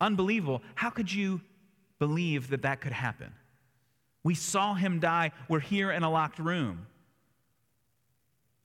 unbelievable. 0.00 0.62
How 0.74 0.90
could 0.90 1.12
you 1.12 1.40
believe 2.00 2.50
that 2.50 2.62
that 2.62 2.80
could 2.80 2.92
happen? 2.92 3.32
We 4.24 4.34
saw 4.34 4.74
him 4.74 4.98
die. 4.98 5.30
We're 5.48 5.60
here 5.60 5.92
in 5.92 6.02
a 6.02 6.10
locked 6.10 6.38
room. 6.38 6.86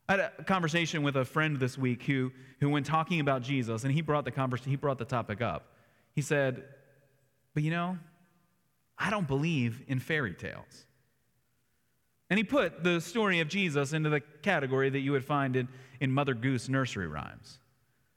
I 0.08 0.14
had 0.14 0.32
a 0.38 0.44
conversation 0.44 1.04
with 1.04 1.16
a 1.16 1.26
friend 1.26 1.60
this 1.60 1.78
week 1.78 2.04
who, 2.04 2.32
who 2.60 2.70
when 2.70 2.84
talking 2.84 3.20
about 3.20 3.42
Jesus, 3.42 3.84
and 3.84 3.94
he 3.94 4.02
brought 4.02 4.26
the 4.26 4.32
conversation, 4.32 4.72
he 4.72 4.76
brought 4.76 4.98
the 4.98 5.06
topic 5.06 5.42
up. 5.42 5.74
He 6.14 6.22
said, 6.22 6.64
But 7.54 7.64
you 7.64 7.72
know, 7.72 7.98
I 8.98 9.10
don't 9.10 9.28
believe 9.28 9.84
in 9.88 10.00
fairy 10.00 10.34
tales. 10.34 10.86
And 12.30 12.38
he 12.38 12.44
put 12.44 12.84
the 12.84 13.00
story 13.00 13.40
of 13.40 13.48
Jesus 13.48 13.94
into 13.94 14.10
the 14.10 14.20
category 14.20 14.90
that 14.90 15.00
you 15.00 15.12
would 15.12 15.26
find 15.26 15.56
in, 15.56 15.68
in 16.00 16.12
Mother 16.12 16.34
Goose 16.34 16.70
nursery 16.70 17.08
rhymes. 17.08 17.60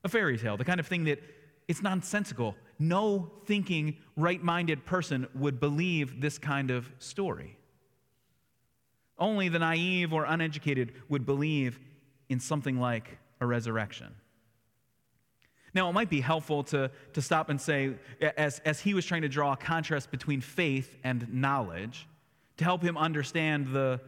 A 0.05 0.09
fairy 0.09 0.39
tale, 0.39 0.57
the 0.57 0.65
kind 0.65 0.81
of 0.81 0.87
thing 0.87 1.05
that 1.05 1.23
it's 1.67 1.83
nonsensical. 1.83 2.57
No 2.79 3.31
thinking, 3.45 3.99
right 4.17 4.43
minded 4.43 4.87
person 4.87 5.27
would 5.35 5.61
believe 5.61 6.21
this 6.21 6.39
kind 6.39 6.71
of 6.71 6.91
story. 6.99 7.59
Only 9.19 9.49
the 9.49 9.59
naive 9.59 10.13
or 10.13 10.25
uneducated 10.25 10.95
would 11.09 11.27
believe 11.27 11.79
in 12.29 12.41
something 12.41 12.79
like 12.79 13.19
a 13.41 13.47
resurrection. 13.47 14.15
Now, 15.75 15.89
it 15.89 15.93
might 15.93 16.11
be 16.11 16.21
helpful 16.21 16.65
to, 16.65 16.91
to 17.13 17.23
stop 17.23 17.51
and 17.51 17.61
say, 17.61 17.95
as, 18.37 18.61
as 18.61 18.81
he 18.81 18.95
was 18.95 19.05
trying 19.05 19.23
to 19.23 19.29
draw 19.29 19.53
a 19.53 19.57
contrast 19.57 20.11
between 20.11 20.41
faith 20.41 20.97
and 21.05 21.33
knowledge, 21.33 22.07
to 22.57 22.65
help 22.65 22.83
him 22.83 22.97
understand 22.97 23.69
the, 23.69 24.01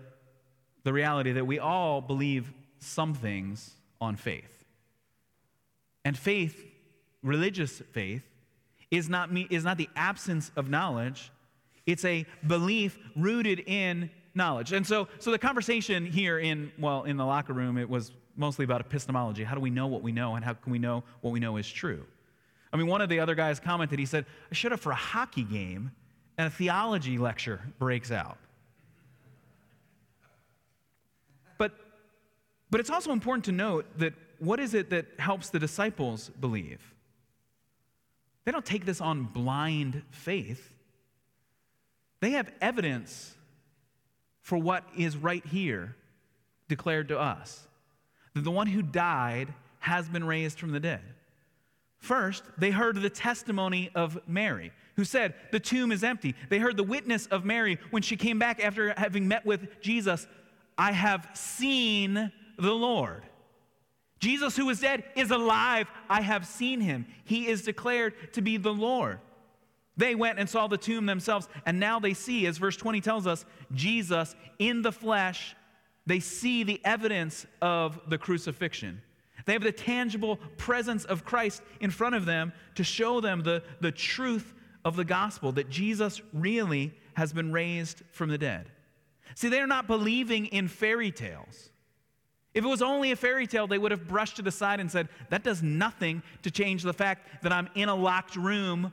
the 0.85 0.93
reality 0.93 1.33
that 1.33 1.47
we 1.47 1.59
all 1.59 2.01
believe 2.01 2.53
some 2.79 3.15
things 3.15 3.75
on 4.01 4.17
faith. 4.17 4.65
And 6.05 6.17
faith, 6.17 6.67
religious 7.23 7.83
faith, 7.93 8.23
is 8.91 9.09
not, 9.09 9.33
me, 9.33 9.47
is 9.51 9.65
not 9.65 9.77
the 9.77 9.89
absence 9.95 10.51
of 10.57 10.69
knowledge, 10.69 11.31
it's 11.87 12.05
a 12.05 12.27
belief 12.47 12.99
rooted 13.17 13.61
in 13.61 14.11
knowledge. 14.35 14.73
And 14.73 14.87
so, 14.87 15.09
so 15.19 15.31
the 15.31 15.39
conversation 15.39 16.07
here 16.07 16.39
in, 16.39 16.73
well, 16.79 17.05
in 17.05 17.17
the 17.17 17.25
locker 17.25 17.53
room, 17.53 17.79
it 17.79 17.89
was 17.89 18.13
mostly 18.37 18.65
about 18.65 18.81
epistemology. 18.81 19.45
How 19.45 19.55
do 19.55 19.61
we 19.61 19.71
know 19.71 19.87
what 19.87 20.03
we 20.03 20.13
know, 20.13 20.35
and 20.35 20.45
how 20.45 20.55
can 20.55 20.73
we 20.73 20.79
know 20.79 21.05
what 21.21 21.33
we 21.33 21.41
know 21.41 21.57
is 21.57 21.71
true? 21.71 22.05
I 22.73 22.77
mean, 22.77 22.87
one 22.87 23.01
of 23.01 23.09
the 23.09 23.21
other 23.21 23.35
guys 23.35 23.59
commented, 23.59 23.99
he 23.99 24.07
said, 24.07 24.27
I 24.51 24.55
showed 24.55 24.73
up 24.73 24.81
for 24.81 24.93
a 24.93 24.97
hockey 24.97 25.43
game, 25.43 25.91
and 26.39 26.47
a 26.47 26.51
theology 26.51 27.19
lecture 27.19 27.61
breaks 27.79 28.11
out. 28.11 28.39
But, 31.59 31.73
but 32.71 32.81
it's 32.81 32.91
also 32.91 33.13
important 33.13 33.45
to 33.47 33.53
note 33.53 33.87
that 33.99 34.15
what 34.39 34.61
is 34.61 34.75
it 34.75 34.91
that 34.91 35.07
helps 35.19 35.51
the 35.51 35.59
disciples 35.59 36.31
believe? 36.41 36.81
They 38.45 38.53
don't 38.53 38.65
take 38.65 38.87
this 38.87 39.01
on 39.01 39.25
blind 39.25 40.03
faith. 40.11 40.73
They 42.21 42.31
have 42.31 42.51
evidence 42.61 43.35
for 44.41 44.57
what 44.57 44.85
is 44.97 45.17
right 45.17 45.45
here 45.45 45.95
declared 46.69 47.09
to 47.09 47.19
us 47.19 47.67
that 48.35 48.45
the 48.45 48.51
one 48.51 48.67
who 48.67 48.83
died 48.83 49.53
has 49.81 50.09
been 50.09 50.25
raised 50.25 50.59
from 50.59 50.73
the 50.73 50.81
dead. 50.81 51.01
First, 51.99 52.45
they 52.57 52.71
heard 52.71 52.97
the 52.97 53.11
testimony 53.11 53.91
of 53.95 54.19
Mary, 54.27 54.73
who 54.97 55.05
said, 55.05 55.35
The 55.53 55.61
tomb 55.61 55.93
is 55.93 56.03
empty. 56.03 56.35
They 56.49 56.59
heard 56.59 56.77
the 56.77 56.83
witness 56.83 57.27
of 57.27 57.45
Mary 57.45 57.79
when 57.91 58.03
she 58.03 58.17
came 58.17 58.39
back 58.39 58.65
after 58.65 58.95
having 58.97 59.29
met 59.29 59.45
with 59.45 59.81
Jesus 59.81 60.27
I 60.81 60.93
have 60.93 61.29
seen 61.35 62.33
the 62.57 62.73
Lord. 62.73 63.23
Jesus, 64.19 64.57
who 64.57 64.65
was 64.65 64.81
dead, 64.81 65.05
is 65.15 65.31
alive. 65.31 65.89
I 66.09 66.23
have 66.23 66.47
seen 66.47 66.81
him. 66.81 67.05
He 67.25 67.49
is 67.49 67.61
declared 67.63 68.15
to 68.33 68.41
be 68.41 68.57
the 68.57 68.73
Lord. 68.73 69.19
They 69.99 70.15
went 70.15 70.39
and 70.39 70.49
saw 70.49 70.69
the 70.69 70.79
tomb 70.79 71.05
themselves, 71.05 71.51
and 71.67 71.79
now 71.79 72.01
they 72.01 72.15
see, 72.15 72.47
as 72.47 72.57
verse 72.57 72.79
20 72.79 73.03
tells 73.03 73.27
us, 73.27 73.45
Jesus 73.75 74.35
in 74.59 74.81
the 74.81 74.93
flesh. 74.93 75.55
They 76.07 76.21
see 76.21 76.63
the 76.63 76.81
evidence 76.85 77.47
of 77.61 78.01
the 78.09 78.19
crucifixion. 78.19 79.03
They 79.47 79.53
have 79.53 79.63
the 79.63 79.73
tangible 79.73 80.37
presence 80.57 81.05
of 81.05 81.25
Christ 81.25 81.63
in 81.81 81.91
front 81.91 82.15
of 82.15 82.27
them 82.27 82.53
to 82.75 82.85
show 82.85 83.21
them 83.21 83.43
the, 83.43 83.63
the 83.81 83.93
truth 83.93 84.53
of 84.85 84.97
the 84.97 85.05
gospel 85.05 85.53
that 85.53 85.71
Jesus 85.71 86.21
really 86.33 86.95
has 87.15 87.33
been 87.33 87.53
raised 87.53 88.03
from 88.13 88.31
the 88.31 88.39
dead. 88.39 88.71
See, 89.35 89.49
they're 89.49 89.67
not 89.67 89.87
believing 89.87 90.47
in 90.47 90.69
fairy 90.69 91.11
tales. 91.11 91.71
If 92.53 92.65
it 92.65 92.69
was 92.69 92.83
only 92.83 93.13
a 93.13 93.17
fairy 93.17 93.47
tale, 93.47 93.67
they 93.67 93.79
would 93.79 93.93
have 93.93 94.09
brushed 94.09 94.39
it 94.39 94.47
aside 94.47 94.81
and 94.81 94.91
said, 94.91 95.09
That 95.29 95.45
does 95.45 95.63
nothing 95.63 96.23
to 96.43 96.51
change 96.51 96.83
the 96.83 96.93
fact 96.93 97.43
that 97.43 97.53
I'm 97.53 97.69
in 97.75 97.89
a 97.89 97.95
locked 97.95 98.37
room 98.37 98.93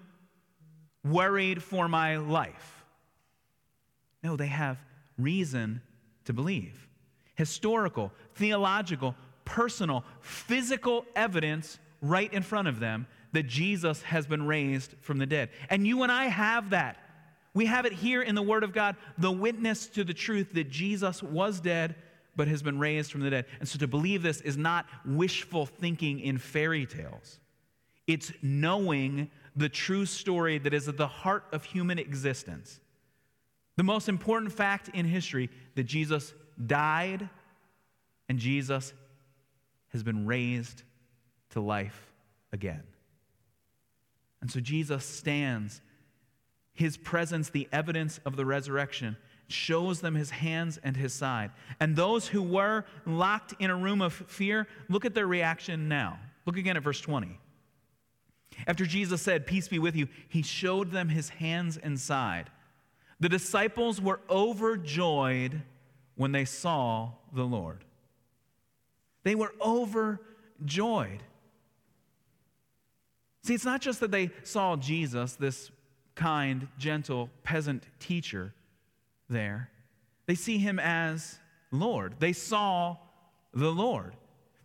worried 1.03 1.63
for 1.63 1.87
my 1.87 2.17
life. 2.17 2.85
No, 4.23 4.35
they 4.35 4.47
have 4.47 4.77
reason 5.17 5.81
to 6.25 6.33
believe. 6.33 6.86
Historical, 7.37 8.11
theological, 8.35 9.15
personal, 9.45 10.03
physical 10.19 11.05
evidence 11.15 11.79
right 12.01 12.31
in 12.33 12.43
front 12.43 12.67
of 12.67 12.79
them 12.79 13.07
that 13.31 13.43
Jesus 13.43 14.01
has 14.01 14.27
been 14.27 14.45
raised 14.45 14.95
from 15.01 15.19
the 15.19 15.25
dead. 15.25 15.49
And 15.69 15.85
you 15.85 16.03
and 16.03 16.11
I 16.11 16.25
have 16.25 16.71
that. 16.71 16.97
We 17.53 17.67
have 17.67 17.85
it 17.85 17.93
here 17.93 18.21
in 18.21 18.35
the 18.35 18.41
Word 18.41 18.63
of 18.63 18.73
God, 18.73 18.95
the 19.17 19.31
witness 19.31 19.87
to 19.89 20.03
the 20.03 20.13
truth 20.13 20.53
that 20.53 20.69
Jesus 20.69 21.23
was 21.23 21.59
dead 21.59 21.95
but 22.35 22.47
has 22.47 22.61
been 22.61 22.79
raised 22.79 23.11
from 23.11 23.21
the 23.21 23.29
dead. 23.29 23.45
And 23.59 23.67
so 23.67 23.79
to 23.79 23.87
believe 23.87 24.21
this 24.21 24.41
is 24.41 24.57
not 24.57 24.85
wishful 25.05 25.65
thinking 25.65 26.19
in 26.19 26.37
fairy 26.37 26.85
tales, 26.85 27.39
it's 28.05 28.31
knowing 28.41 29.29
the 29.55 29.69
true 29.69 30.05
story 30.05 30.59
that 30.59 30.73
is 30.73 30.87
at 30.87 30.97
the 30.97 31.07
heart 31.07 31.45
of 31.51 31.63
human 31.63 31.99
existence. 31.99 32.79
The 33.75 33.83
most 33.83 34.09
important 34.09 34.53
fact 34.53 34.89
in 34.93 35.05
history 35.05 35.49
that 35.75 35.83
Jesus 35.83 36.33
died 36.65 37.29
and 38.29 38.39
Jesus 38.39 38.93
has 39.89 40.03
been 40.03 40.25
raised 40.25 40.83
to 41.51 41.61
life 41.61 42.11
again. 42.51 42.83
And 44.41 44.51
so 44.51 44.59
Jesus 44.59 45.05
stands, 45.05 45.81
his 46.73 46.97
presence, 46.97 47.49
the 47.49 47.67
evidence 47.71 48.19
of 48.25 48.35
the 48.35 48.45
resurrection, 48.45 49.17
shows 49.47 50.01
them 50.01 50.15
his 50.15 50.29
hands 50.29 50.77
and 50.83 50.95
his 50.95 51.13
side. 51.13 51.51
And 51.79 51.95
those 51.95 52.27
who 52.27 52.43
were 52.43 52.85
locked 53.05 53.53
in 53.59 53.69
a 53.69 53.75
room 53.75 54.01
of 54.01 54.13
fear, 54.13 54.67
look 54.89 55.05
at 55.05 55.13
their 55.13 55.27
reaction 55.27 55.87
now. 55.87 56.19
Look 56.45 56.57
again 56.57 56.77
at 56.77 56.83
verse 56.83 57.01
20. 57.01 57.39
After 58.65 58.85
Jesus 58.85 59.21
said, 59.21 59.45
Peace 59.45 59.67
be 59.67 59.79
with 59.79 59.95
you, 59.95 60.07
he 60.27 60.41
showed 60.41 60.91
them 60.91 61.09
his 61.09 61.29
hands 61.29 61.77
and 61.77 61.99
side. 61.99 62.49
The 63.19 63.29
disciples 63.29 64.01
were 64.01 64.19
overjoyed 64.29 65.61
when 66.17 66.31
they 66.33 66.45
saw 66.45 67.11
the 67.33 67.45
Lord. 67.45 67.85
They 69.23 69.35
were 69.35 69.53
overjoyed. 69.61 71.23
See, 73.43 73.53
it's 73.53 73.65
not 73.65 73.81
just 73.81 74.01
that 74.01 74.11
they 74.11 74.31
saw 74.43 74.75
Jesus, 74.75 75.35
this 75.35 75.71
kind, 76.15 76.67
gentle 76.77 77.29
peasant 77.43 77.83
teacher, 77.99 78.53
there. 79.29 79.69
They 80.25 80.35
see 80.35 80.57
him 80.57 80.79
as 80.79 81.39
Lord. 81.71 82.15
They 82.19 82.33
saw 82.33 82.97
the 83.53 83.69
Lord. 83.69 84.15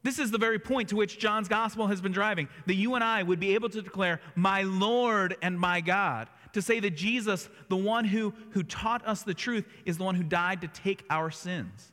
This 0.03 0.19
is 0.19 0.31
the 0.31 0.39
very 0.39 0.59
point 0.59 0.89
to 0.89 0.97
which 0.97 1.19
John's 1.19 1.49
gospel 1.49 1.87
has 1.87 2.01
been 2.01 2.13
driving 2.13 2.49
that 2.67 2.75
you 2.75 2.95
and 2.95 3.05
I 3.05 3.23
would 3.23 3.39
be 3.39 3.55
able 3.55 3.69
to 3.69 3.83
declare, 3.83 4.21
My 4.35 4.63
Lord 4.63 5.37
and 5.43 5.59
my 5.59 5.81
God. 5.81 6.29
To 6.53 6.63
say 6.63 6.81
that 6.81 6.97
Jesus, 6.97 7.49
the 7.69 7.77
one 7.77 8.05
who, 8.05 8.35
who 8.51 8.63
taught 8.63 9.07
us 9.07 9.23
the 9.23 9.35
truth, 9.35 9.67
is 9.85 9.99
the 9.99 10.05
one 10.05 10.15
who 10.15 10.23
died 10.23 10.61
to 10.61 10.69
take 10.69 11.05
our 11.09 11.31
sins. 11.31 11.93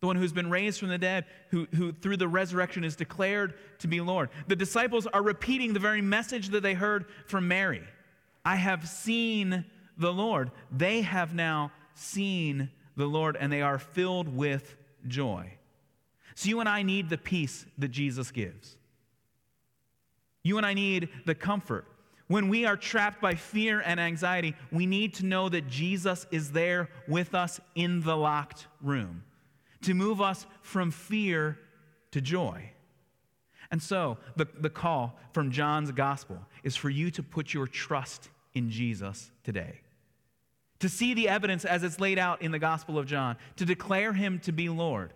The 0.00 0.06
one 0.06 0.16
who's 0.16 0.32
been 0.32 0.50
raised 0.50 0.80
from 0.80 0.88
the 0.88 0.98
dead, 0.98 1.24
who, 1.50 1.66
who 1.74 1.92
through 1.92 2.18
the 2.18 2.28
resurrection 2.28 2.84
is 2.84 2.96
declared 2.96 3.54
to 3.78 3.88
be 3.88 4.00
Lord. 4.00 4.28
The 4.48 4.56
disciples 4.56 5.06
are 5.06 5.22
repeating 5.22 5.72
the 5.72 5.80
very 5.80 6.02
message 6.02 6.48
that 6.48 6.62
they 6.62 6.74
heard 6.74 7.06
from 7.26 7.48
Mary 7.48 7.82
I 8.44 8.56
have 8.56 8.86
seen 8.86 9.64
the 9.96 10.12
Lord. 10.12 10.50
They 10.70 11.00
have 11.00 11.34
now 11.34 11.72
seen 11.94 12.70
the 12.96 13.06
Lord 13.06 13.36
and 13.40 13.50
they 13.50 13.62
are 13.62 13.78
filled 13.78 14.28
with 14.28 14.76
joy. 15.08 15.54
So 16.34 16.48
you 16.48 16.60
and 16.60 16.68
I 16.68 16.82
need 16.82 17.08
the 17.08 17.16
peace 17.16 17.64
that 17.78 17.88
Jesus 17.88 18.30
gives. 18.30 18.76
You 20.42 20.58
and 20.58 20.66
I 20.66 20.74
need 20.74 21.08
the 21.24 21.34
comfort. 21.34 21.86
When 22.26 22.48
we 22.48 22.64
are 22.64 22.76
trapped 22.76 23.20
by 23.20 23.34
fear 23.34 23.80
and 23.80 24.00
anxiety, 24.00 24.54
we 24.72 24.86
need 24.86 25.14
to 25.14 25.26
know 25.26 25.48
that 25.48 25.68
Jesus 25.68 26.26
is 26.30 26.52
there 26.52 26.88
with 27.06 27.34
us 27.34 27.60
in 27.74 28.00
the 28.00 28.16
locked 28.16 28.66
room 28.80 29.24
to 29.82 29.92
move 29.92 30.20
us 30.20 30.46
from 30.62 30.90
fear 30.90 31.58
to 32.12 32.20
joy. 32.20 32.70
And 33.70 33.82
so, 33.82 34.18
the, 34.36 34.46
the 34.58 34.70
call 34.70 35.18
from 35.32 35.50
John's 35.50 35.90
gospel 35.90 36.38
is 36.62 36.76
for 36.76 36.88
you 36.88 37.10
to 37.10 37.22
put 37.22 37.52
your 37.52 37.66
trust 37.66 38.30
in 38.54 38.70
Jesus 38.70 39.30
today 39.42 39.80
to 40.84 40.88
see 40.90 41.14
the 41.14 41.30
evidence 41.30 41.64
as 41.64 41.82
it's 41.82 41.98
laid 41.98 42.18
out 42.18 42.42
in 42.42 42.50
the 42.50 42.58
Gospel 42.58 42.98
of 42.98 43.06
John, 43.06 43.36
to 43.56 43.64
declare 43.64 44.12
him 44.12 44.38
to 44.40 44.52
be 44.52 44.68
Lord, 44.68 45.14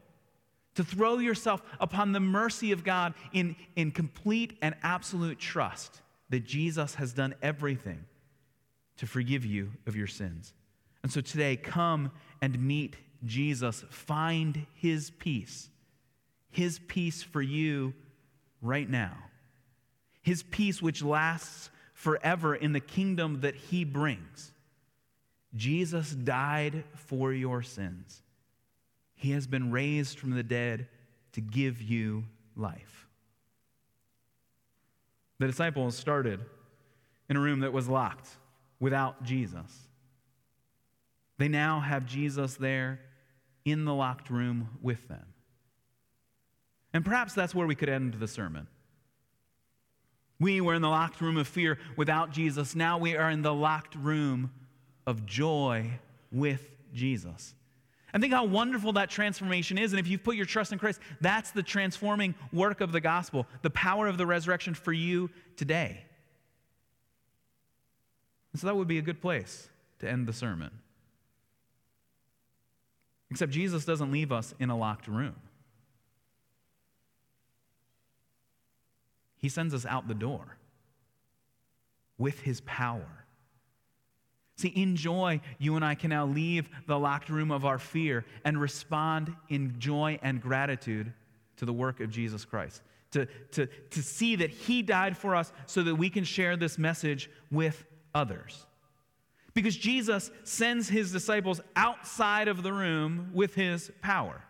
to 0.77 0.83
throw 0.83 1.19
yourself 1.19 1.61
upon 1.79 2.13
the 2.13 2.21
mercy 2.21 2.73
of 2.73 2.85
God 2.85 3.13
in, 3.35 3.55
in 3.77 3.91
complete 3.91 4.57
and 4.63 4.75
absolute 4.83 5.39
trust 5.39 6.01
that 6.31 6.45
Jesus 6.45 6.95
has 6.97 7.13
done 7.13 7.35
everything 7.43 8.05
to 8.99 9.07
forgive 9.07 9.45
you 9.45 9.73
of 9.87 9.97
your 9.97 10.07
sins. 10.07 10.53
And 11.03 11.13
so 11.13 11.21
today, 11.21 11.57
come 11.57 12.11
and 12.43 12.61
meet 12.61 12.97
Jesus. 13.25 13.85
Find 13.91 14.67
his 14.75 15.11
peace, 15.11 15.71
his 16.51 16.79
peace 16.81 17.23
for 17.23 17.41
you 17.41 17.95
right 18.61 18.89
now, 18.89 19.17
his 20.23 20.43
peace 20.43 20.83
which 20.83 21.03
lasts 21.03 21.71
forever 21.95 22.55
in 22.55 22.73
the 22.73 22.81
kingdom 22.81 23.41
that 23.41 23.55
he 23.55 23.85
brings. 23.85 24.53
Jesus 25.55 26.11
died 26.11 26.85
for 26.95 27.33
your 27.33 27.63
sins. 27.63 28.23
He 29.15 29.33
has 29.33 29.47
been 29.47 29.73
raised 29.73 30.19
from 30.19 30.31
the 30.31 30.43
dead 30.43 30.89
to 31.33 31.41
give 31.41 31.81
you 31.83 32.25
life. 32.55 33.08
The 35.39 35.47
disciples 35.47 35.97
started 35.97 36.41
in 37.29 37.37
a 37.37 37.41
room 37.41 37.61
that 37.61 37.73
was 37.73 37.89
locked 37.89 38.29
without 38.81 39.23
Jesus. 39.23 39.89
They 41.39 41.49
now 41.49 41.81
have 41.81 42.07
Jesus 42.07 42.57
there 42.57 43.01
in 43.65 43.85
the 43.85 43.95
locked 43.95 44.31
room 44.31 44.69
with 44.83 45.07
them. 45.09 45.25
And 46.93 47.05
perhaps 47.05 47.35
that's 47.35 47.55
where 47.55 47.67
we 47.67 47.75
could 47.75 47.89
end 47.89 48.15
the 48.15 48.27
sermon. 48.27 48.67
We 50.41 50.61
were 50.61 50.75
in 50.75 50.83
the 50.83 50.89
locked 50.89 51.21
room 51.21 51.37
of 51.37 51.47
fear 51.47 51.79
without 51.97 52.31
Jesus. 52.31 52.75
Now 52.75 52.99
we 52.99 53.17
are 53.17 53.31
in 53.31 53.43
the 53.43 53.55
locked 53.55 53.95
room 53.95 54.51
of 55.07 55.27
joy 55.27 55.99
with 56.33 56.69
Jesus. 56.93 57.55
And 58.13 58.23
think 58.23 58.33
how 58.33 58.45
wonderful 58.45 58.95
that 58.95 59.11
transformation 59.11 59.77
is. 59.77 59.93
And 59.93 60.01
if 60.01 60.09
you've 60.09 60.25
put 60.25 60.37
your 60.37 60.47
trust 60.47 60.73
in 60.73 60.79
Christ, 60.79 61.01
that's 61.21 61.51
the 61.51 61.63
transforming 61.63 62.35
work 62.53 62.81
of 62.81 62.93
the 62.93 63.01
gospel, 63.01 63.47
the 63.63 63.71
power 63.71 64.07
of 64.07 64.17
the 64.17 64.27
resurrection 64.27 64.75
for 64.75 64.93
you 64.93 65.29
today. 65.57 66.05
And 68.53 68.61
so 68.61 68.67
that 68.67 68.77
would 68.77 68.89
be 68.89 68.99
a 68.99 69.03
good 69.03 69.21
place 69.21 69.69
to 69.99 70.09
end 70.09 70.27
the 70.27 70.33
sermon. 70.33 70.71
Except 73.31 73.53
Jesus 73.53 73.85
doesn't 73.85 74.11
leave 74.11 74.33
us 74.33 74.55
in 74.59 74.71
a 74.71 74.77
locked 74.77 75.07
room, 75.07 75.37
He 79.37 79.49
sends 79.49 79.75
us 79.75 79.87
out 79.87 80.09
the 80.09 80.15
door 80.15 80.57
with 82.17 82.41
His 82.41 82.63
power 82.63 83.27
See, 84.59 84.69
in 84.69 84.97
joy, 84.97 85.41
you 85.61 85.77
and 85.77 85.85
I 85.85 85.95
can 85.95 86.11
now 86.11 86.27
leave 86.27 86.69
the 86.89 86.99
locked 86.99 87.29
room 87.29 87.53
of 87.53 87.65
our 87.65 87.79
fear 87.79 88.25
and 88.45 88.61
respond 88.61 89.33
in 89.49 89.79
joy 89.79 90.19
and 90.21 90.43
gratitude 90.43 91.13
to 91.59 91.65
the 91.65 91.73
work 91.73 92.01
of 92.01 92.11
Jesus 92.11 92.45
Christ. 92.45 92.83
To, 93.13 93.27
to, 93.53 93.67
to 93.67 94.03
see 94.03 94.35
that 94.35 94.51
He 94.51 94.83
died 94.83 95.17
for 95.17 95.37
us 95.37 95.53
so 95.67 95.85
that 95.85 95.95
we 95.95 96.11
can 96.11 96.25
share 96.25 96.57
this 96.57 96.77
message 96.77 97.31
with 97.53 97.87
others. 98.17 98.67
Because 99.55 99.77
Jesus 99.77 100.29
sends 100.43 100.89
His 100.89 101.13
disciples 101.13 101.61
outside 101.77 102.49
of 102.49 102.65
the 102.65 102.73
room 102.73 103.31
with 103.33 103.55
His 103.55 103.93
power. 104.03 104.43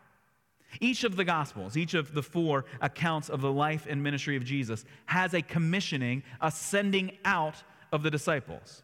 Each 0.80 1.04
of 1.04 1.16
the 1.16 1.24
Gospels, 1.24 1.76
each 1.76 1.92
of 1.92 2.14
the 2.14 2.22
four 2.22 2.64
accounts 2.80 3.28
of 3.28 3.42
the 3.42 3.52
life 3.52 3.86
and 3.86 4.02
ministry 4.02 4.36
of 4.36 4.44
Jesus, 4.44 4.86
has 5.04 5.34
a 5.34 5.42
commissioning, 5.42 6.22
a 6.40 6.50
sending 6.50 7.18
out 7.26 7.62
of 7.92 8.02
the 8.02 8.10
disciples. 8.10 8.82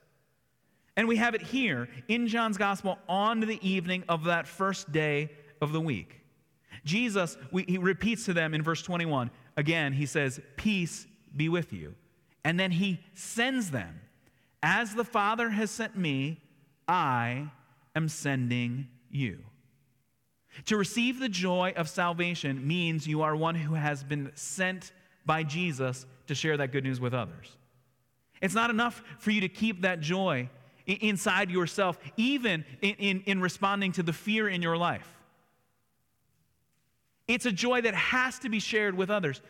And 0.96 1.08
we 1.08 1.16
have 1.16 1.34
it 1.34 1.42
here 1.42 1.88
in 2.08 2.28
John's 2.28 2.56
gospel 2.56 2.98
on 3.08 3.40
the 3.40 3.58
evening 3.68 4.04
of 4.08 4.24
that 4.24 4.46
first 4.46 4.92
day 4.92 5.30
of 5.60 5.72
the 5.72 5.80
week. 5.80 6.20
Jesus, 6.84 7.36
we, 7.50 7.64
he 7.64 7.78
repeats 7.78 8.26
to 8.26 8.32
them 8.32 8.54
in 8.54 8.62
verse 8.62 8.82
21. 8.82 9.30
Again, 9.56 9.92
he 9.92 10.06
says, 10.06 10.40
Peace 10.56 11.06
be 11.34 11.48
with 11.48 11.72
you. 11.72 11.94
And 12.44 12.60
then 12.60 12.70
he 12.70 13.00
sends 13.14 13.70
them. 13.70 14.00
As 14.62 14.94
the 14.94 15.04
Father 15.04 15.50
has 15.50 15.70
sent 15.70 15.96
me, 15.96 16.40
I 16.86 17.50
am 17.96 18.08
sending 18.08 18.88
you. 19.10 19.38
To 20.66 20.76
receive 20.76 21.18
the 21.18 21.28
joy 21.28 21.72
of 21.76 21.88
salvation 21.88 22.66
means 22.66 23.06
you 23.06 23.22
are 23.22 23.34
one 23.34 23.54
who 23.54 23.74
has 23.74 24.04
been 24.04 24.30
sent 24.34 24.92
by 25.26 25.42
Jesus 25.42 26.06
to 26.26 26.34
share 26.34 26.56
that 26.58 26.70
good 26.70 26.84
news 26.84 27.00
with 27.00 27.14
others. 27.14 27.56
It's 28.40 28.54
not 28.54 28.70
enough 28.70 29.02
for 29.18 29.30
you 29.30 29.40
to 29.40 29.48
keep 29.48 29.82
that 29.82 30.00
joy 30.00 30.48
inside 30.86 31.50
yourself, 31.50 31.98
even 32.16 32.64
in, 32.82 32.94
in, 32.96 33.22
in, 33.26 33.40
responding 33.40 33.92
to 33.92 34.02
the 34.02 34.12
fear 34.12 34.48
in 34.48 34.62
your 34.62 34.76
life. 34.76 35.08
It's 37.26 37.46
a 37.46 37.52
joy 37.52 37.80
that 37.82 37.94
has 37.94 38.38
to 38.40 38.48
be 38.48 38.60
shared 38.60 38.94
with 38.94 39.10
others. 39.10 39.40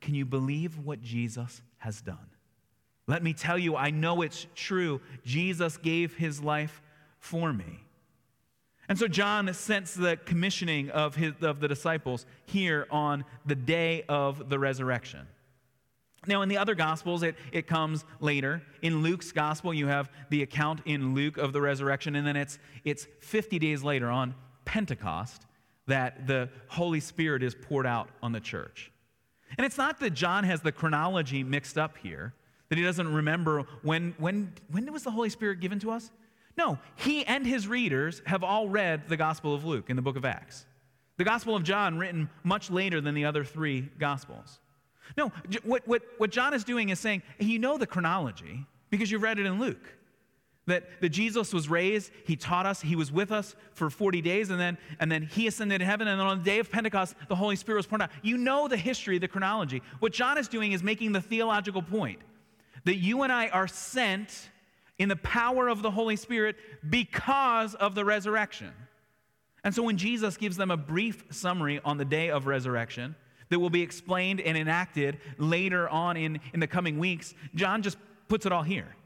Can 0.00 0.14
you 0.14 0.24
believe 0.24 0.78
what 0.78 1.00
Jesus 1.00 1.62
has 1.78 2.00
done? 2.02 2.18
Let 3.06 3.22
me 3.22 3.32
tell 3.32 3.58
you, 3.58 3.76
I 3.76 3.90
know 3.90 4.22
it's 4.22 4.46
true. 4.54 5.00
Jesus 5.24 5.76
gave 5.76 6.14
his 6.14 6.42
life 6.42 6.82
for 7.18 7.52
me. 7.52 7.80
And 8.88 8.98
so 8.98 9.08
John 9.08 9.52
sends 9.54 9.94
the 9.94 10.18
commissioning 10.24 10.90
of, 10.90 11.14
his, 11.14 11.32
of 11.40 11.60
the 11.60 11.68
disciples 11.68 12.26
here 12.44 12.86
on 12.90 13.24
the 13.46 13.54
day 13.54 14.04
of 14.08 14.50
the 14.50 14.58
resurrection. 14.58 15.26
Now, 16.26 16.42
in 16.42 16.48
the 16.48 16.58
other 16.58 16.74
Gospels, 16.74 17.22
it, 17.22 17.34
it 17.50 17.66
comes 17.66 18.04
later. 18.20 18.62
In 18.80 19.02
Luke's 19.02 19.32
Gospel, 19.32 19.74
you 19.74 19.88
have 19.88 20.10
the 20.30 20.42
account 20.42 20.80
in 20.84 21.14
Luke 21.14 21.36
of 21.36 21.52
the 21.52 21.60
resurrection, 21.60 22.14
and 22.14 22.26
then 22.26 22.36
it's, 22.36 22.58
it's 22.84 23.08
50 23.20 23.58
days 23.58 23.82
later 23.82 24.08
on 24.08 24.34
Pentecost 24.64 25.46
that 25.88 26.28
the 26.28 26.48
Holy 26.68 27.00
Spirit 27.00 27.42
is 27.42 27.56
poured 27.56 27.86
out 27.86 28.08
on 28.22 28.30
the 28.30 28.40
church. 28.40 28.92
And 29.58 29.66
it's 29.66 29.76
not 29.76 29.98
that 30.00 30.10
John 30.14 30.44
has 30.44 30.60
the 30.60 30.72
chronology 30.72 31.42
mixed 31.42 31.76
up 31.76 31.98
here, 31.98 32.34
that 32.68 32.78
he 32.78 32.84
doesn't 32.84 33.12
remember 33.12 33.64
when, 33.82 34.14
when, 34.18 34.52
when 34.70 34.90
was 34.92 35.02
the 35.02 35.10
Holy 35.10 35.28
Spirit 35.28 35.60
given 35.60 35.78
to 35.80 35.90
us? 35.90 36.10
No, 36.56 36.78
he 36.96 37.24
and 37.24 37.46
his 37.46 37.66
readers 37.66 38.22
have 38.26 38.44
all 38.44 38.68
read 38.68 39.08
the 39.08 39.16
Gospel 39.16 39.54
of 39.54 39.64
Luke 39.64 39.90
in 39.90 39.96
the 39.96 40.02
book 40.02 40.16
of 40.16 40.24
Acts. 40.24 40.66
The 41.16 41.24
Gospel 41.24 41.56
of 41.56 41.62
John, 41.62 41.98
written 41.98 42.30
much 42.44 42.70
later 42.70 43.00
than 43.00 43.14
the 43.14 43.24
other 43.24 43.44
three 43.44 43.88
Gospels. 43.98 44.60
No, 45.16 45.32
what, 45.64 45.86
what, 45.86 46.02
what 46.18 46.30
John 46.30 46.54
is 46.54 46.64
doing 46.64 46.88
is 46.88 46.98
saying, 46.98 47.22
you 47.38 47.58
know 47.58 47.78
the 47.78 47.86
chronology 47.86 48.66
because 48.90 49.10
you've 49.10 49.22
read 49.22 49.38
it 49.38 49.46
in 49.46 49.58
Luke. 49.58 49.96
That, 50.66 50.84
that 51.00 51.08
Jesus 51.08 51.52
was 51.52 51.68
raised, 51.68 52.12
he 52.24 52.36
taught 52.36 52.66
us, 52.66 52.80
he 52.80 52.94
was 52.94 53.10
with 53.10 53.32
us 53.32 53.56
for 53.72 53.90
40 53.90 54.22
days, 54.22 54.50
and 54.50 54.60
then, 54.60 54.78
and 55.00 55.10
then 55.10 55.22
he 55.22 55.48
ascended 55.48 55.80
to 55.80 55.84
heaven, 55.84 56.06
and 56.06 56.20
then 56.20 56.26
on 56.26 56.38
the 56.38 56.44
day 56.44 56.60
of 56.60 56.70
Pentecost, 56.70 57.16
the 57.28 57.34
Holy 57.34 57.56
Spirit 57.56 57.78
was 57.78 57.86
poured 57.86 58.02
out. 58.02 58.10
You 58.22 58.36
know 58.38 58.68
the 58.68 58.76
history, 58.76 59.18
the 59.18 59.26
chronology. 59.26 59.82
What 59.98 60.12
John 60.12 60.38
is 60.38 60.46
doing 60.46 60.70
is 60.70 60.80
making 60.80 61.12
the 61.12 61.20
theological 61.20 61.82
point 61.82 62.20
that 62.84 62.96
you 62.96 63.22
and 63.22 63.32
I 63.32 63.48
are 63.48 63.66
sent 63.66 64.50
in 64.98 65.08
the 65.08 65.16
power 65.16 65.66
of 65.66 65.82
the 65.82 65.90
Holy 65.90 66.14
Spirit 66.14 66.56
because 66.88 67.74
of 67.74 67.96
the 67.96 68.04
resurrection. 68.04 68.72
And 69.64 69.74
so 69.74 69.82
when 69.82 69.96
Jesus 69.96 70.36
gives 70.36 70.56
them 70.56 70.70
a 70.70 70.76
brief 70.76 71.24
summary 71.30 71.80
on 71.84 71.96
the 71.96 72.04
day 72.04 72.30
of 72.30 72.46
resurrection, 72.46 73.16
that 73.52 73.58
will 73.58 73.70
be 73.70 73.82
explained 73.82 74.40
and 74.40 74.56
enacted 74.56 75.18
later 75.36 75.86
on 75.90 76.16
in, 76.16 76.40
in 76.54 76.60
the 76.60 76.66
coming 76.66 76.98
weeks, 76.98 77.34
John 77.54 77.82
just 77.82 77.98
puts 78.28 78.46
it 78.46 78.52
all 78.52 78.62
here. 78.62 78.96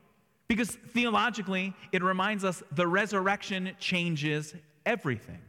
Because 0.46 0.70
theologically, 0.70 1.74
it 1.90 2.00
reminds 2.04 2.44
us 2.44 2.62
the 2.70 2.87
resurrection 2.87 3.72
changes 3.80 4.54
everything. 4.85 5.40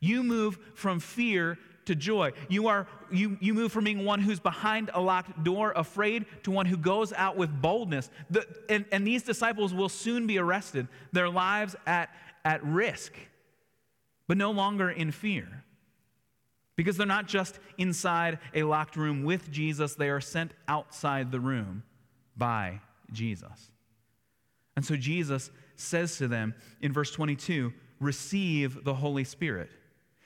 You 0.00 0.22
move 0.22 0.58
from 0.74 1.00
fear 1.00 1.58
to 1.84 1.94
joy. 1.94 2.32
You, 2.48 2.68
are, 2.68 2.86
you, 3.12 3.36
you 3.42 3.52
move 3.52 3.72
from 3.72 3.84
being 3.84 4.06
one 4.06 4.20
who's 4.20 4.40
behind 4.40 4.90
a 4.94 5.00
locked 5.02 5.44
door, 5.44 5.74
afraid, 5.76 6.24
to 6.44 6.50
one 6.50 6.64
who 6.64 6.78
goes 6.78 7.12
out 7.12 7.36
with 7.36 7.50
boldness. 7.60 8.08
The, 8.30 8.46
and, 8.70 8.86
and 8.90 9.06
these 9.06 9.22
disciples 9.22 9.74
will 9.74 9.90
soon 9.90 10.26
be 10.26 10.38
arrested, 10.38 10.88
their 11.12 11.28
lives 11.28 11.76
at, 11.86 12.08
at 12.42 12.64
risk, 12.64 13.12
but 14.26 14.38
no 14.38 14.50
longer 14.50 14.88
in 14.88 15.10
fear. 15.10 15.59
Because 16.80 16.96
they're 16.96 17.06
not 17.06 17.28
just 17.28 17.58
inside 17.76 18.38
a 18.54 18.62
locked 18.62 18.96
room 18.96 19.22
with 19.22 19.50
Jesus, 19.50 19.96
they 19.96 20.08
are 20.08 20.18
sent 20.18 20.54
outside 20.66 21.30
the 21.30 21.38
room 21.38 21.82
by 22.38 22.80
Jesus. 23.12 23.70
And 24.76 24.82
so 24.82 24.96
Jesus 24.96 25.50
says 25.76 26.16
to 26.16 26.26
them 26.26 26.54
in 26.80 26.90
verse 26.90 27.10
22 27.10 27.74
receive 28.00 28.82
the 28.82 28.94
Holy 28.94 29.24
Spirit. 29.24 29.68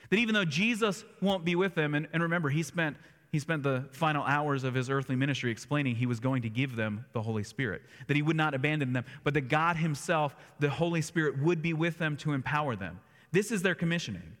That 0.09 0.15
even 0.15 0.33
though 0.33 0.45
Jesus 0.45 1.03
won't 1.21 1.43
be 1.43 1.55
with 1.55 1.75
them, 1.75 1.93
and, 1.93 2.07
and 2.13 2.23
remember, 2.23 2.47
he 2.47 2.63
spent, 2.63 2.95
he 3.33 3.39
spent 3.39 3.61
the 3.61 3.89
final 3.91 4.23
hours 4.23 4.63
of 4.63 4.73
his 4.73 4.89
earthly 4.89 5.17
ministry 5.17 5.51
explaining 5.51 5.97
he 5.97 6.05
was 6.05 6.21
going 6.21 6.41
to 6.43 6.49
give 6.49 6.77
them 6.77 7.03
the 7.11 7.21
Holy 7.21 7.43
Spirit, 7.43 7.81
that 8.07 8.15
he 8.15 8.21
would 8.21 8.37
not 8.37 8.53
abandon 8.53 8.93
them, 8.93 9.03
but 9.25 9.33
that 9.33 9.49
God 9.49 9.75
himself, 9.75 10.37
the 10.61 10.69
Holy 10.69 11.01
Spirit, 11.01 11.37
would 11.43 11.61
be 11.61 11.73
with 11.73 11.97
them 11.97 12.15
to 12.15 12.31
empower 12.31 12.77
them. 12.77 13.01
This 13.33 13.51
is 13.51 13.61
their 13.61 13.75
commissioning. 13.75 14.37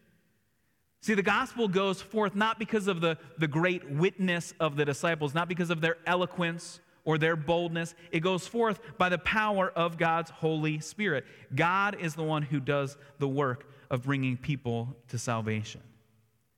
See, 1.05 1.13
the 1.13 1.21
gospel 1.21 1.67
goes 1.67 2.01
forth 2.01 2.33
not 2.33 2.57
because 2.57 2.87
of 2.87 2.99
the, 2.99 3.19
the 3.37 3.47
great 3.47 3.87
witness 3.91 4.55
of 4.59 4.75
the 4.75 4.85
disciples, 4.85 5.35
not 5.35 5.47
because 5.47 5.69
of 5.69 5.79
their 5.79 5.97
eloquence 6.07 6.79
or 7.03 7.19
their 7.19 7.35
boldness. 7.35 7.93
It 8.11 8.21
goes 8.21 8.47
forth 8.47 8.79
by 8.97 9.09
the 9.09 9.19
power 9.19 9.69
of 9.75 9.99
God's 9.99 10.31
Holy 10.31 10.79
Spirit. 10.79 11.23
God 11.53 11.95
is 11.99 12.15
the 12.15 12.23
one 12.23 12.41
who 12.41 12.59
does 12.59 12.97
the 13.19 13.27
work 13.27 13.69
of 13.91 14.01
bringing 14.01 14.35
people 14.35 14.95
to 15.09 15.19
salvation. 15.19 15.81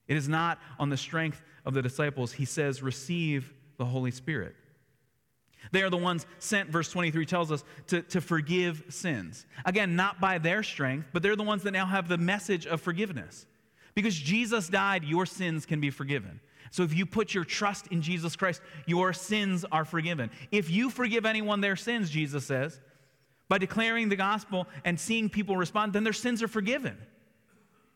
It 0.08 0.16
is 0.16 0.30
not 0.30 0.60
on 0.80 0.90
the 0.90 0.96
strength 0.96 1.44
of 1.66 1.74
the 1.74 1.82
disciples. 1.82 2.32
He 2.32 2.46
says, 2.46 2.82
receive 2.82 3.54
the 3.76 3.84
Holy 3.84 4.12
Spirit. 4.12 4.56
They 5.74 5.82
are 5.82 5.90
the 5.90 5.98
ones 5.98 6.26
sent, 6.40 6.70
verse 6.70 6.90
23 6.90 7.26
tells 7.26 7.52
us, 7.52 7.66
to, 7.88 8.02
to 8.04 8.22
forgive 8.22 8.86
sins. 8.88 9.46
Again, 9.66 9.98
not 9.98 10.22
by 10.22 10.38
their 10.38 10.64
strength, 10.64 11.10
but 11.12 11.22
they're 11.22 11.36
the 11.36 11.44
ones 11.44 11.64
that 11.64 11.72
now 11.72 11.86
have 11.86 12.08
the 12.08 12.18
message 12.18 12.66
of 12.66 12.80
forgiveness. 12.80 13.46
Because 13.98 14.14
Jesus 14.14 14.70
died, 14.70 15.04
your 15.04 15.26
sins 15.26 15.66
can 15.66 15.82
be 15.82 15.90
forgiven. 15.90 16.40
So 16.70 16.84
if 16.84 16.96
you 16.96 17.08
put 17.08 17.34
your 17.34 17.44
trust 17.44 17.88
in 17.88 18.04
Jesus 18.04 18.36
Christ, 18.36 18.62
your 18.86 19.12
sins 19.12 19.66
are 19.72 19.86
forgiven. 19.86 20.30
If 20.52 20.70
you 20.70 20.92
forgive 20.92 21.26
anyone 21.26 21.62
their 21.62 21.76
sins, 21.76 22.12
Jesus 22.12 22.46
says, 22.46 22.80
by 23.50 23.58
declaring 23.58 24.10
the 24.10 24.16
gospel 24.16 24.68
and 24.86 25.00
seeing 25.00 25.32
people 25.32 25.58
respond, 25.58 25.94
then 25.94 26.04
their 26.04 26.14
sins 26.14 26.44
are 26.44 26.48
forgiven. 26.48 26.96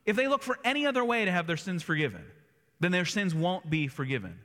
If 0.04 0.16
they 0.16 0.28
look 0.28 0.42
for 0.42 0.58
any 0.64 0.88
other 0.88 1.06
way 1.06 1.24
to 1.24 1.32
have 1.32 1.46
their 1.46 1.56
sins 1.56 1.84
forgiven, 1.84 2.26
then 2.80 2.92
their 2.92 3.06
sins 3.06 3.36
won't 3.36 3.70
be 3.70 3.88
forgiven. 3.88 4.40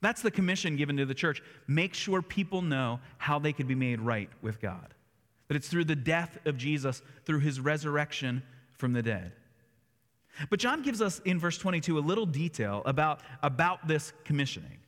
That's 0.00 0.22
the 0.22 0.32
commission 0.32 0.74
given 0.74 0.96
to 0.96 1.06
the 1.06 1.14
church. 1.14 1.40
Make 1.68 1.94
sure 1.94 2.20
people 2.20 2.62
know 2.62 2.98
how 3.18 3.38
they 3.38 3.52
could 3.52 3.68
be 3.68 3.76
made 3.76 4.00
right 4.00 4.30
with 4.42 4.60
God. 4.60 4.92
That 5.46 5.56
it's 5.56 5.68
through 5.68 5.84
the 5.84 5.94
death 5.94 6.36
of 6.46 6.56
Jesus, 6.56 7.00
through 7.26 7.38
his 7.38 7.60
resurrection 7.60 8.42
from 8.72 8.92
the 8.92 9.02
dead. 9.02 9.34
But 10.50 10.58
John 10.60 10.82
gives 10.82 11.00
us 11.00 11.20
in 11.24 11.38
verse 11.38 11.58
22 11.58 11.98
a 11.98 12.00
little 12.00 12.26
detail 12.26 12.82
about, 12.84 13.20
about 13.42 13.86
this 13.88 14.12
commissioning. 14.24 14.78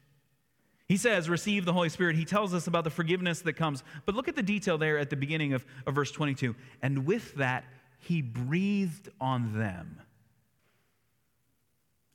He 0.89 0.97
says, 0.97 1.29
Receive 1.29 1.65
the 1.65 1.73
Holy 1.73 1.89
Spirit. 1.91 2.17
He 2.17 2.25
tells 2.25 2.55
us 2.55 2.67
about 2.67 2.85
the 2.85 2.91
forgiveness 2.91 3.41
that 3.43 3.55
comes. 3.55 3.83
But 4.07 4.15
look 4.15 4.29
at 4.29 4.37
the 4.37 4.43
detail 4.43 4.79
there 4.79 4.99
at 4.99 5.11
the 5.11 5.17
beginning 5.17 5.53
of, 5.53 5.65
of 5.87 5.95
verse 5.95 6.11
22. 6.11 6.55
And 6.83 7.07
with 7.07 7.35
that, 7.35 7.65
he 7.99 8.23
breathed 8.23 9.11
on 9.21 9.59
them. 9.59 10.01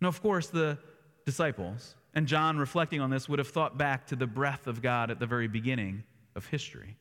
Now, 0.01 0.07
of 0.07 0.21
course, 0.21 0.47
the 0.47 0.77
disciples, 1.25 1.95
and 2.13 2.27
John 2.27 2.57
reflecting 2.57 2.99
on 2.99 3.09
this, 3.09 3.29
would 3.29 3.39
have 3.39 3.47
thought 3.47 3.77
back 3.77 4.07
to 4.07 4.15
the 4.15 4.27
breath 4.27 4.67
of 4.67 4.81
God 4.81 5.11
at 5.11 5.19
the 5.19 5.27
very 5.27 5.47
beginning 5.47 6.03
of 6.35 6.47
history. 6.47 6.97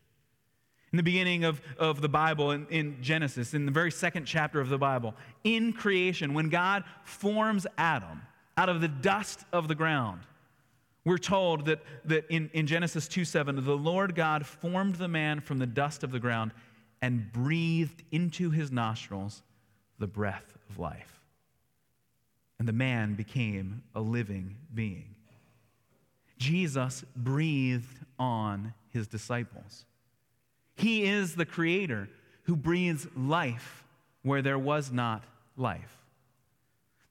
In 0.92 0.98
the 0.98 1.02
beginning 1.02 1.44
of, 1.44 1.62
of 1.78 2.02
the 2.02 2.08
Bible, 2.08 2.50
in, 2.50 2.66
in 2.68 2.98
Genesis, 3.00 3.54
in 3.54 3.64
the 3.64 3.72
very 3.72 3.90
second 3.90 4.26
chapter 4.26 4.60
of 4.60 4.68
the 4.68 4.76
Bible, 4.76 5.14
in 5.42 5.72
creation, 5.72 6.34
when 6.34 6.50
God 6.50 6.84
forms 7.02 7.66
Adam 7.78 8.20
out 8.58 8.68
of 8.68 8.82
the 8.82 8.88
dust 8.88 9.44
of 9.54 9.68
the 9.68 9.74
ground, 9.74 10.20
we're 11.04 11.16
told 11.18 11.64
that, 11.64 11.80
that 12.04 12.26
in, 12.28 12.50
in 12.52 12.66
Genesis 12.66 13.08
2 13.08 13.24
7, 13.24 13.64
the 13.64 13.76
Lord 13.76 14.14
God 14.14 14.44
formed 14.44 14.96
the 14.96 15.08
man 15.08 15.40
from 15.40 15.58
the 15.58 15.66
dust 15.66 16.04
of 16.04 16.12
the 16.12 16.20
ground 16.20 16.52
and 17.00 17.32
breathed 17.32 18.02
into 18.12 18.50
his 18.50 18.70
nostrils 18.70 19.42
the 19.98 20.06
breath 20.06 20.56
of 20.68 20.78
life. 20.78 21.20
And 22.58 22.68
the 22.68 22.72
man 22.72 23.14
became 23.14 23.82
a 23.94 24.00
living 24.00 24.56
being. 24.72 25.16
Jesus 26.38 27.04
breathed 27.16 27.98
on 28.18 28.74
his 28.90 29.06
disciples. 29.06 29.86
He 30.82 31.04
is 31.04 31.36
the 31.36 31.46
creator 31.46 32.08
who 32.42 32.56
breathes 32.56 33.06
life 33.16 33.84
where 34.22 34.42
there 34.42 34.58
was 34.58 34.90
not 34.90 35.22
life. 35.56 35.96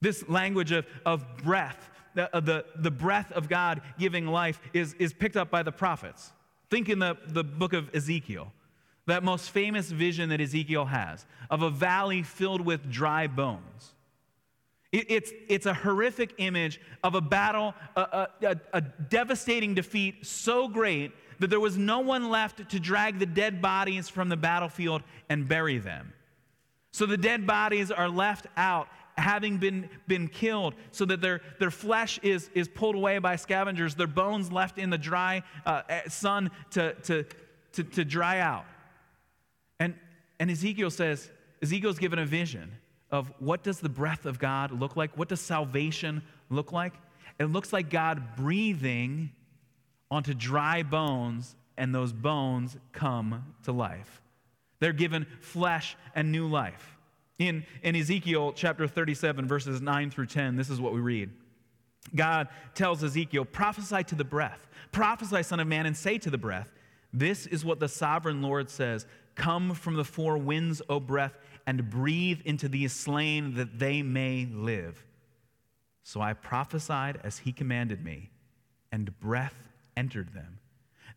This 0.02 0.28
language 0.28 0.72
of, 0.72 0.84
of 1.06 1.24
breath, 1.38 1.88
the, 2.14 2.36
uh, 2.36 2.40
the, 2.40 2.66
the 2.76 2.90
breath 2.90 3.32
of 3.32 3.48
God 3.48 3.80
giving 3.98 4.26
life, 4.26 4.60
is, 4.74 4.94
is 4.98 5.14
picked 5.14 5.38
up 5.38 5.50
by 5.50 5.62
the 5.62 5.72
prophets. 5.72 6.32
Think 6.68 6.90
in 6.90 6.98
the, 6.98 7.16
the 7.28 7.42
book 7.42 7.72
of 7.72 7.88
Ezekiel, 7.94 8.52
that 9.06 9.22
most 9.22 9.50
famous 9.50 9.90
vision 9.90 10.28
that 10.28 10.40
Ezekiel 10.40 10.84
has 10.84 11.24
of 11.48 11.62
a 11.62 11.70
valley 11.70 12.22
filled 12.22 12.60
with 12.60 12.90
dry 12.90 13.26
bones. 13.26 13.94
It, 14.90 15.10
it's, 15.10 15.32
it's 15.48 15.64
a 15.64 15.72
horrific 15.72 16.34
image 16.36 16.78
of 17.02 17.14
a 17.14 17.22
battle, 17.22 17.74
a, 17.96 18.28
a, 18.42 18.56
a 18.74 18.80
devastating 18.82 19.72
defeat 19.72 20.26
so 20.26 20.68
great 20.68 21.12
that 21.42 21.50
there 21.50 21.58
was 21.58 21.76
no 21.76 21.98
one 21.98 22.30
left 22.30 22.70
to 22.70 22.78
drag 22.78 23.18
the 23.18 23.26
dead 23.26 23.60
bodies 23.60 24.08
from 24.08 24.28
the 24.28 24.36
battlefield 24.36 25.02
and 25.28 25.48
bury 25.48 25.78
them. 25.78 26.12
So 26.92 27.04
the 27.04 27.16
dead 27.16 27.48
bodies 27.48 27.90
are 27.90 28.08
left 28.08 28.46
out, 28.56 28.86
having 29.18 29.58
been, 29.58 29.90
been 30.06 30.28
killed, 30.28 30.74
so 30.92 31.04
that 31.06 31.20
their, 31.20 31.40
their 31.58 31.72
flesh 31.72 32.20
is, 32.22 32.48
is 32.54 32.68
pulled 32.68 32.94
away 32.94 33.18
by 33.18 33.34
scavengers, 33.34 33.96
their 33.96 34.06
bones 34.06 34.52
left 34.52 34.78
in 34.78 34.88
the 34.88 34.98
dry 34.98 35.42
uh, 35.66 35.82
eh, 35.88 36.02
sun 36.08 36.48
to, 36.70 36.94
to, 37.02 37.26
to, 37.72 37.82
to 37.82 38.04
dry 38.04 38.38
out. 38.38 38.66
And, 39.80 39.96
and 40.38 40.48
Ezekiel 40.48 40.90
says, 40.90 41.28
Ezekiel's 41.60 41.98
given 41.98 42.20
a 42.20 42.26
vision 42.26 42.70
of 43.10 43.32
what 43.40 43.64
does 43.64 43.80
the 43.80 43.88
breath 43.88 44.26
of 44.26 44.38
God 44.38 44.70
look 44.70 44.94
like? 44.94 45.18
What 45.18 45.28
does 45.28 45.40
salvation 45.40 46.22
look 46.50 46.70
like? 46.70 46.94
It 47.40 47.46
looks 47.46 47.72
like 47.72 47.90
God 47.90 48.36
breathing 48.36 49.32
onto 50.12 50.34
dry 50.34 50.82
bones, 50.82 51.56
and 51.78 51.94
those 51.94 52.12
bones 52.12 52.76
come 52.92 53.54
to 53.62 53.72
life. 53.72 54.20
They're 54.78 54.92
given 54.92 55.26
flesh 55.40 55.96
and 56.14 56.30
new 56.30 56.48
life. 56.48 56.98
In, 57.38 57.64
in 57.82 57.96
Ezekiel 57.96 58.52
chapter 58.52 58.86
37, 58.86 59.48
verses 59.48 59.80
9 59.80 60.10
through 60.10 60.26
10, 60.26 60.56
this 60.56 60.68
is 60.68 60.78
what 60.78 60.92
we 60.92 61.00
read. 61.00 61.30
God 62.14 62.48
tells 62.74 63.02
Ezekiel, 63.02 63.46
prophesy 63.46 64.04
to 64.04 64.14
the 64.14 64.22
breath. 64.22 64.68
Prophesy, 64.92 65.42
son 65.42 65.60
of 65.60 65.66
man, 65.66 65.86
and 65.86 65.96
say 65.96 66.18
to 66.18 66.28
the 66.28 66.36
breath, 66.36 66.70
This 67.14 67.46
is 67.46 67.64
what 67.64 67.80
the 67.80 67.88
sovereign 67.88 68.42
Lord 68.42 68.68
says 68.68 69.06
Come 69.34 69.72
from 69.72 69.94
the 69.94 70.04
four 70.04 70.36
winds, 70.36 70.82
O 70.90 71.00
breath, 71.00 71.38
and 71.66 71.88
breathe 71.88 72.42
into 72.44 72.68
these 72.68 72.92
slain 72.92 73.54
that 73.54 73.78
they 73.78 74.02
may 74.02 74.46
live. 74.52 75.06
So 76.02 76.20
I 76.20 76.34
prophesied 76.34 77.18
as 77.24 77.38
he 77.38 77.52
commanded 77.52 78.04
me, 78.04 78.28
and 78.90 79.18
breath 79.18 79.71
entered 79.96 80.32
them. 80.34 80.58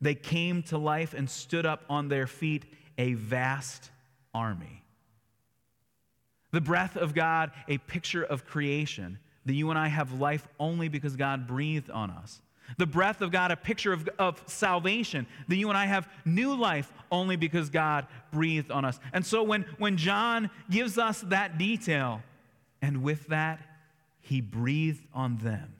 They 0.01 0.15
came 0.15 0.63
to 0.63 0.77
life 0.77 1.13
and 1.13 1.29
stood 1.29 1.65
up 1.65 1.83
on 1.89 2.09
their 2.09 2.27
feet, 2.27 2.65
a 2.97 3.13
vast 3.13 3.91
army. 4.33 4.83
The 6.51 6.61
breath 6.61 6.95
of 6.95 7.13
God, 7.13 7.51
a 7.67 7.77
picture 7.77 8.23
of 8.23 8.45
creation, 8.45 9.19
that 9.45 9.53
you 9.53 9.69
and 9.69 9.79
I 9.79 9.87
have 9.87 10.19
life 10.19 10.47
only 10.59 10.87
because 10.89 11.15
God 11.15 11.47
breathed 11.47 11.89
on 11.89 12.09
us. 12.09 12.41
The 12.77 12.85
breath 12.85 13.21
of 13.21 13.31
God, 13.31 13.51
a 13.51 13.55
picture 13.55 13.93
of, 13.93 14.09
of 14.17 14.41
salvation, 14.47 15.27
that 15.47 15.55
you 15.55 15.69
and 15.69 15.77
I 15.77 15.85
have 15.85 16.09
new 16.25 16.55
life 16.55 16.91
only 17.11 17.35
because 17.35 17.69
God 17.69 18.07
breathed 18.31 18.71
on 18.71 18.85
us. 18.85 18.99
And 19.13 19.25
so 19.25 19.43
when, 19.43 19.65
when 19.77 19.97
John 19.97 20.49
gives 20.69 20.97
us 20.97 21.21
that 21.21 21.57
detail, 21.57 22.23
and 22.81 23.03
with 23.03 23.27
that, 23.27 23.59
he 24.19 24.41
breathed 24.41 25.05
on 25.13 25.37
them, 25.37 25.74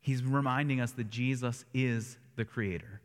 he's 0.00 0.22
reminding 0.22 0.80
us 0.80 0.92
that 0.92 1.10
Jesus 1.10 1.64
is 1.74 2.18
the 2.36 2.44
Creator. 2.44 3.00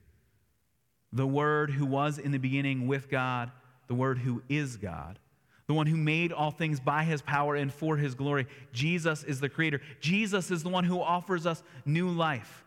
The 1.14 1.28
Word 1.28 1.72
who 1.72 1.86
was 1.86 2.18
in 2.18 2.32
the 2.32 2.38
beginning 2.38 2.88
with 2.88 3.10
God, 3.10 3.52
the 3.88 3.96
Word 3.96 4.18
who 4.18 4.42
is 4.50 4.78
God 4.78 5.20
the 5.68 5.74
one 5.74 5.88
who 5.88 5.98
made 5.98 6.32
all 6.32 6.52
things 6.52 6.80
by 6.80 7.04
his 7.04 7.22
power 7.22 7.56
and 7.56 7.74
for 7.74 7.98
his 7.98 8.14
glory. 8.14 8.48
Jesus 8.72 9.24
is 9.24 9.40
the 9.40 9.50
creator. 9.50 9.82
Jesus 10.00 10.52
is 10.52 10.64
the 10.64 10.70
one 10.70 10.84
who 10.84 11.02
offers 11.02 11.46
us 11.46 11.64
new 11.86 12.10
life, 12.10 12.66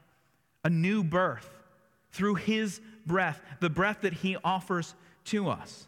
a 0.65 0.71
new 0.71 1.05
birth 1.05 1.49
through 2.11 2.35
his 2.37 2.81
breath, 3.07 3.41
the 3.61 3.71
breath 3.71 4.01
that 4.03 4.13
he 4.13 4.37
offers 4.43 4.95
to 5.27 5.49
us. 5.49 5.87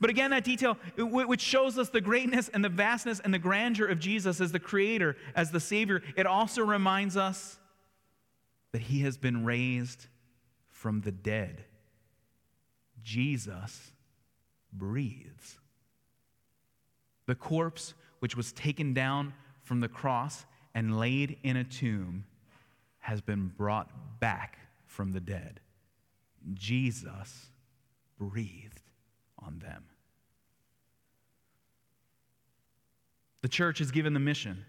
But 0.00 0.10
again, 0.10 0.30
that 0.32 0.44
detail, 0.44 0.76
which 0.96 1.40
shows 1.40 1.78
us 1.78 1.90
the 1.90 2.00
greatness 2.00 2.48
and 2.48 2.64
the 2.64 2.68
vastness 2.68 3.20
and 3.20 3.32
the 3.32 3.38
grandeur 3.38 3.86
of 3.86 4.00
Jesus 4.00 4.40
as 4.40 4.52
the 4.52 4.58
creator, 4.58 5.16
as 5.34 5.50
the 5.50 5.60
savior, 5.60 6.02
it 6.16 6.26
also 6.26 6.62
reminds 6.62 7.16
us 7.16 7.58
that 8.72 8.82
he 8.82 9.00
has 9.02 9.16
been 9.16 9.44
raised 9.44 10.06
from 10.68 11.00
the 11.02 11.12
dead. 11.12 11.64
Jesus 13.02 13.92
breathes. 14.72 15.58
The 17.26 17.36
corpse, 17.36 17.94
which 18.18 18.36
was 18.36 18.52
taken 18.52 18.92
down 18.92 19.34
from 19.62 19.80
the 19.80 19.88
cross 19.88 20.44
and 20.74 20.98
laid 20.98 21.38
in 21.42 21.56
a 21.56 21.64
tomb, 21.64 22.24
has 22.98 23.20
been 23.20 23.52
brought 23.56 24.20
back 24.20 24.58
from 24.84 25.12
the 25.12 25.20
dead. 25.20 25.60
Jesus 26.54 27.50
breathed 28.18 28.80
on 29.46 29.58
them. 29.58 29.84
The 33.42 33.48
church 33.48 33.80
is 33.80 33.90
given 33.90 34.12
the 34.12 34.20
mission 34.20 34.64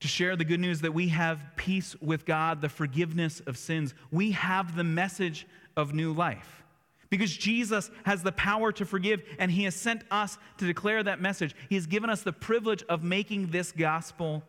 to 0.00 0.08
share 0.08 0.36
the 0.36 0.44
good 0.44 0.60
news 0.60 0.82
that 0.82 0.94
we 0.94 1.08
have 1.08 1.42
peace 1.56 1.96
with 2.00 2.24
God, 2.24 2.60
the 2.60 2.68
forgiveness 2.68 3.40
of 3.40 3.58
sins. 3.58 3.94
We 4.12 4.30
have 4.32 4.76
the 4.76 4.84
message 4.84 5.46
of 5.76 5.92
new 5.92 6.12
life. 6.12 6.62
Because 7.10 7.34
Jesus 7.34 7.90
has 8.04 8.22
the 8.22 8.32
power 8.32 8.70
to 8.72 8.84
forgive, 8.84 9.22
and 9.38 9.50
He 9.50 9.64
has 9.64 9.74
sent 9.74 10.02
us 10.10 10.38
to 10.58 10.66
declare 10.66 11.02
that 11.02 11.20
message. 11.20 11.56
He 11.68 11.74
has 11.74 11.86
given 11.86 12.10
us 12.10 12.22
the 12.22 12.32
privilege 12.32 12.84
of 12.88 13.02
making 13.02 13.48
this 13.48 13.72
gospel 13.72 14.44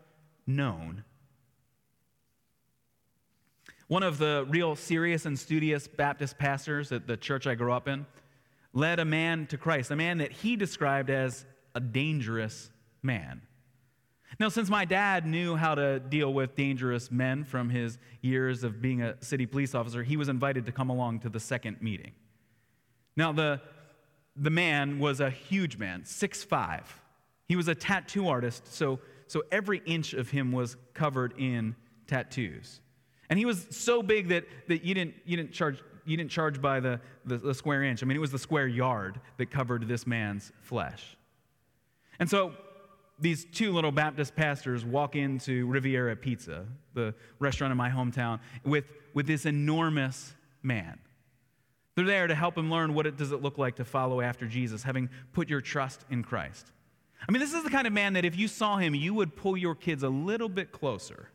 known. 0.46 1.04
One 3.88 4.04
of 4.04 4.20
the 4.20 4.46
real 4.50 4.76
serious 4.76 5.26
and 5.26 5.40
studious 5.40 5.88
Baptist 5.88 6.38
pastors 6.38 6.92
at 6.92 7.08
the 7.08 7.18
church 7.18 7.48
I 7.48 7.56
grew 7.56 7.72
up 7.72 7.88
in 7.88 8.06
led 8.74 9.00
a 9.00 9.06
man 9.06 9.48
to 9.48 9.58
Christ, 9.58 9.92
a 9.92 9.96
man 9.96 10.20
that 10.20 10.32
he 10.32 10.56
described 10.56 11.10
as 11.10 11.46
a 11.76 11.80
dangerous 11.80 12.72
man. 13.02 13.42
Now, 14.40 14.50
since 14.50 14.70
my 14.70 14.86
dad 14.86 15.26
knew 15.26 15.56
how 15.56 15.76
to 15.76 16.00
deal 16.00 16.32
with 16.32 16.56
dangerous 16.56 17.10
men 17.12 17.44
from 17.44 17.70
his 17.70 17.98
years 18.22 18.64
of 18.64 18.82
being 18.82 19.02
a 19.02 19.22
city 19.24 19.46
police 19.46 19.74
officer, 19.74 20.04
he 20.04 20.18
was 20.18 20.30
invited 20.30 20.66
to 20.68 20.72
come 20.72 20.90
along 20.90 21.22
to 21.22 21.30
the 21.30 21.40
second 21.40 21.82
meeting. 21.82 22.12
Now, 23.18 23.32
the, 23.32 23.60
the 24.36 24.52
man 24.52 25.00
was 25.00 25.20
a 25.20 25.30
huge 25.30 25.78
man, 25.78 26.06
six 26.06 26.44
five. 26.44 27.02
He 27.48 27.56
was 27.56 27.68
a 27.68 27.76
tattoo 27.76 28.28
artist, 28.28 28.72
so, 28.72 29.00
so 29.28 29.44
every 29.52 29.82
inch 29.86 30.14
of 30.14 30.30
him 30.30 30.52
was 30.52 30.78
covered 30.94 31.34
in 31.38 31.76
tattoos. 32.06 32.82
And 33.30 33.38
he 33.38 33.46
was 33.46 33.68
so 33.72 34.04
big 34.04 34.30
that, 34.30 34.46
that 34.68 34.84
you, 34.84 34.94
didn't, 34.94 35.16
you, 35.26 35.38
didn't 35.38 35.52
charge, 35.52 35.84
you 36.10 36.18
didn't 36.18 36.32
charge 36.32 36.60
by 36.60 36.80
the, 36.80 37.00
the, 37.26 37.38
the 37.38 37.54
square 37.54 37.84
inch. 37.84 38.02
I 38.02 38.06
mean, 38.06 38.18
it 38.18 38.22
was 38.22 38.32
the 38.32 38.40
square 38.40 38.68
yard 38.68 39.20
that 39.38 39.52
covered 39.52 39.88
this 39.88 40.08
man's 40.08 40.52
flesh. 40.60 41.16
And 42.20 42.30
so 42.30 42.54
these 43.20 43.46
two 43.46 43.72
little 43.72 43.92
Baptist 43.92 44.36
pastors 44.36 44.84
walk 44.84 45.16
into 45.16 45.68
Riviera 45.68 46.16
Pizza, 46.16 46.66
the 46.94 47.14
restaurant 47.38 47.72
in 47.72 47.78
my 47.78 47.90
hometown, 47.90 48.40
with, 48.64 48.86
with 49.14 49.28
this 49.28 49.46
enormous 49.46 50.34
man. 50.64 51.00
They're 51.96 52.06
there 52.06 52.28
to 52.28 52.36
help 52.36 52.58
him 52.58 52.72
learn 52.72 52.94
what 52.94 53.06
it 53.06 53.18
does 53.18 53.32
it 53.32 53.42
look 53.42 53.58
like 53.58 53.76
to 53.76 53.86
follow 53.86 54.22
after 54.22 54.48
Jesus, 54.48 54.84
having 54.84 55.10
put 55.34 55.50
your 55.50 55.62
trust 55.62 56.06
in 56.10 56.24
Christ. 56.24 56.72
I 57.28 57.32
mean, 57.32 57.42
this 57.42 57.54
is 57.54 57.64
the 57.64 57.70
kind 57.70 57.86
of 57.86 57.94
man 57.94 58.14
that 58.14 58.26
if 58.26 58.38
you 58.38 58.48
saw 58.48 58.78
him, 58.78 58.96
you 58.96 59.14
would 59.14 59.36
pull 59.36 59.58
your 59.58 59.76
kids 59.76 60.04
a 60.04 60.10
little 60.10 60.50
bit 60.50 60.72
closer. 60.72 61.30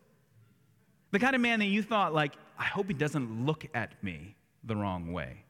The 1.11 1.19
kind 1.19 1.37
of 1.37 1.43
man 1.43 1.59
that 1.61 1.67
you 1.67 1.83
thought, 1.83 2.15
like, 2.15 2.33
I 2.59 2.65
hope 2.65 2.89
he 2.89 2.95
doesn't 2.95 3.45
look 3.45 3.67
at 3.75 4.03
me 4.03 4.35
the 4.65 4.77
wrong 4.77 5.13
way. 5.13 5.45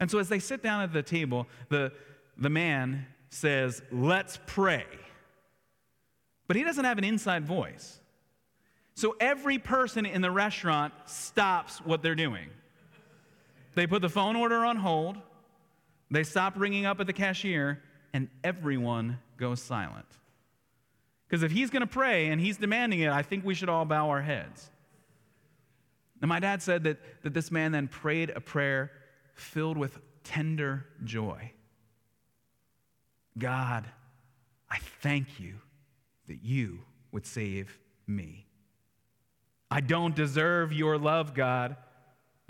And 0.00 0.10
so 0.10 0.18
as 0.18 0.28
they 0.28 0.38
sit 0.38 0.62
down 0.62 0.82
at 0.82 0.92
the 0.92 1.02
table, 1.02 1.46
the, 1.68 1.92
the 2.36 2.50
man 2.50 3.06
says, 3.30 3.82
Let's 3.90 4.38
pray. 4.46 4.86
But 6.48 6.56
he 6.56 6.64
doesn't 6.64 6.84
have 6.84 6.98
an 6.98 7.04
inside 7.04 7.46
voice. 7.46 8.00
So 8.94 9.16
every 9.20 9.58
person 9.58 10.04
in 10.04 10.20
the 10.20 10.30
restaurant 10.30 10.92
stops 11.06 11.78
what 11.78 12.02
they're 12.02 12.14
doing. 12.14 12.48
They 13.74 13.86
put 13.86 14.02
the 14.02 14.08
phone 14.08 14.36
order 14.36 14.64
on 14.64 14.76
hold, 14.76 15.16
they 16.10 16.24
stop 16.24 16.54
ringing 16.58 16.84
up 16.84 17.00
at 17.00 17.06
the 17.06 17.12
cashier, 17.12 17.82
and 18.12 18.28
everyone 18.44 19.18
goes 19.38 19.62
silent. 19.62 20.04
Because 21.26 21.42
if 21.42 21.52
he's 21.52 21.70
going 21.70 21.80
to 21.80 21.86
pray 21.86 22.28
and 22.28 22.38
he's 22.38 22.58
demanding 22.58 23.00
it, 23.00 23.08
I 23.08 23.22
think 23.22 23.46
we 23.46 23.54
should 23.54 23.70
all 23.70 23.86
bow 23.86 24.10
our 24.10 24.20
heads. 24.20 24.70
And 26.22 26.28
my 26.28 26.40
dad 26.40 26.62
said 26.62 26.84
that, 26.84 26.98
that 27.22 27.34
this 27.34 27.50
man 27.50 27.72
then 27.72 27.88
prayed 27.88 28.30
a 28.30 28.40
prayer 28.40 28.90
filled 29.34 29.76
with 29.76 29.98
tender 30.24 30.86
joy. 31.04 31.52
God, 33.36 33.84
I 34.70 34.78
thank 35.02 35.38
you 35.38 35.56
that 36.28 36.42
you 36.42 36.80
would 37.10 37.26
save 37.26 37.78
me. 38.06 38.46
I 39.70 39.80
don't 39.80 40.14
deserve 40.14 40.72
your 40.72 40.96
love, 40.96 41.34
God 41.34 41.76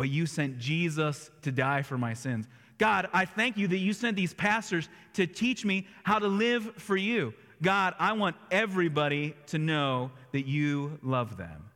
but 0.02 0.10
you 0.10 0.26
sent 0.26 0.58
Jesus 0.58 1.30
to 1.42 1.52
die 1.52 1.82
for 1.82 1.96
my 1.96 2.14
sins. 2.14 2.48
God, 2.78 3.08
I 3.12 3.24
thank 3.24 3.56
you 3.56 3.68
that 3.68 3.78
you 3.78 3.92
sent 3.92 4.16
these 4.16 4.34
pastors 4.34 4.88
to 5.14 5.28
teach 5.28 5.64
me 5.64 5.86
how 6.02 6.18
to 6.18 6.26
live 6.26 6.74
for 6.76 6.96
you. 6.96 7.32
God, 7.62 7.94
I 8.00 8.12
want 8.14 8.34
everybody 8.50 9.36
to 9.46 9.58
know 9.58 10.10
that 10.32 10.46
you 10.46 10.98
love 11.02 11.36
them. 11.36 11.70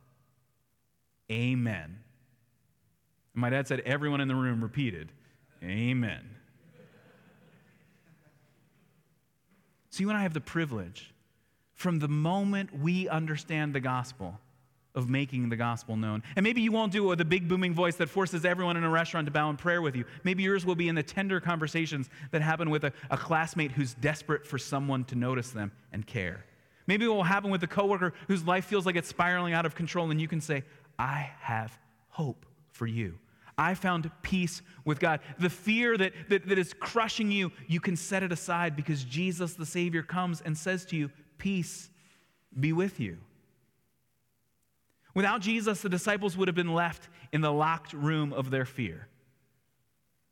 Amen. 1.31 1.99
And 3.33 3.41
my 3.41 3.49
dad 3.49 3.67
said, 3.67 3.81
everyone 3.81 4.21
in 4.21 4.27
the 4.27 4.35
room 4.35 4.61
repeated, 4.61 5.11
Amen. 5.63 6.29
So 9.89 10.01
you 10.01 10.09
and 10.09 10.17
I 10.17 10.21
have 10.21 10.35
the 10.35 10.41
privilege 10.41 11.11
from 11.73 11.99
the 11.99 12.07
moment 12.07 12.77
we 12.79 13.09
understand 13.09 13.73
the 13.73 13.79
gospel 13.79 14.39
of 14.93 15.09
making 15.09 15.49
the 15.49 15.55
gospel 15.55 15.95
known. 15.95 16.23
And 16.35 16.43
maybe 16.43 16.61
you 16.61 16.71
won't 16.71 16.91
do 16.91 17.05
it 17.05 17.07
with 17.07 17.21
a 17.21 17.25
big 17.25 17.47
booming 17.47 17.73
voice 17.75 17.95
that 17.97 18.09
forces 18.09 18.45
everyone 18.45 18.77
in 18.77 18.83
a 18.83 18.89
restaurant 18.89 19.25
to 19.27 19.31
bow 19.31 19.49
in 19.49 19.57
prayer 19.57 19.81
with 19.81 19.95
you. 19.95 20.05
Maybe 20.23 20.41
yours 20.41 20.65
will 20.65 20.75
be 20.75 20.87
in 20.87 20.95
the 20.95 21.03
tender 21.03 21.39
conversations 21.39 22.09
that 22.31 22.41
happen 22.41 22.71
with 22.71 22.83
a, 22.83 22.93
a 23.11 23.17
classmate 23.17 23.71
who's 23.71 23.93
desperate 23.95 24.45
for 24.45 24.57
someone 24.57 25.03
to 25.05 25.15
notice 25.15 25.51
them 25.51 25.71
and 25.91 26.05
care. 26.05 26.45
Maybe 26.87 27.05
it 27.05 27.09
will 27.09 27.23
happen 27.23 27.51
with 27.51 27.61
a 27.61 27.67
coworker 27.67 28.13
whose 28.27 28.43
life 28.43 28.65
feels 28.65 28.85
like 28.85 28.95
it's 28.95 29.09
spiraling 29.09 29.53
out 29.53 29.65
of 29.65 29.75
control, 29.75 30.09
and 30.09 30.19
you 30.19 30.27
can 30.27 30.41
say, 30.41 30.63
I 30.97 31.31
have 31.39 31.77
hope 32.09 32.45
for 32.71 32.87
you. 32.87 33.19
I 33.57 33.73
found 33.73 34.09
peace 34.21 34.61
with 34.85 34.99
God. 34.99 35.19
The 35.39 35.49
fear 35.49 35.97
that, 35.97 36.13
that, 36.29 36.47
that 36.47 36.59
is 36.59 36.73
crushing 36.73 37.31
you, 37.31 37.51
you 37.67 37.79
can 37.79 37.95
set 37.95 38.21
it 38.21 38.31
aside 38.31 38.75
because 38.75 39.03
Jesus, 39.03 39.53
the 39.53 39.65
Savior, 39.65 40.03
comes 40.03 40.41
and 40.41 40.55
says 40.55 40.85
to 40.85 40.95
you, 40.95 41.09
Peace 41.37 41.89
be 42.59 42.73
with 42.73 42.99
you. 42.99 43.17
Without 45.13 45.41
Jesus, 45.41 45.81
the 45.81 45.89
disciples 45.89 46.37
would 46.37 46.47
have 46.47 46.55
been 46.55 46.73
left 46.73 47.09
in 47.31 47.41
the 47.41 47.51
locked 47.51 47.93
room 47.93 48.31
of 48.31 48.51
their 48.51 48.65
fear. 48.65 49.07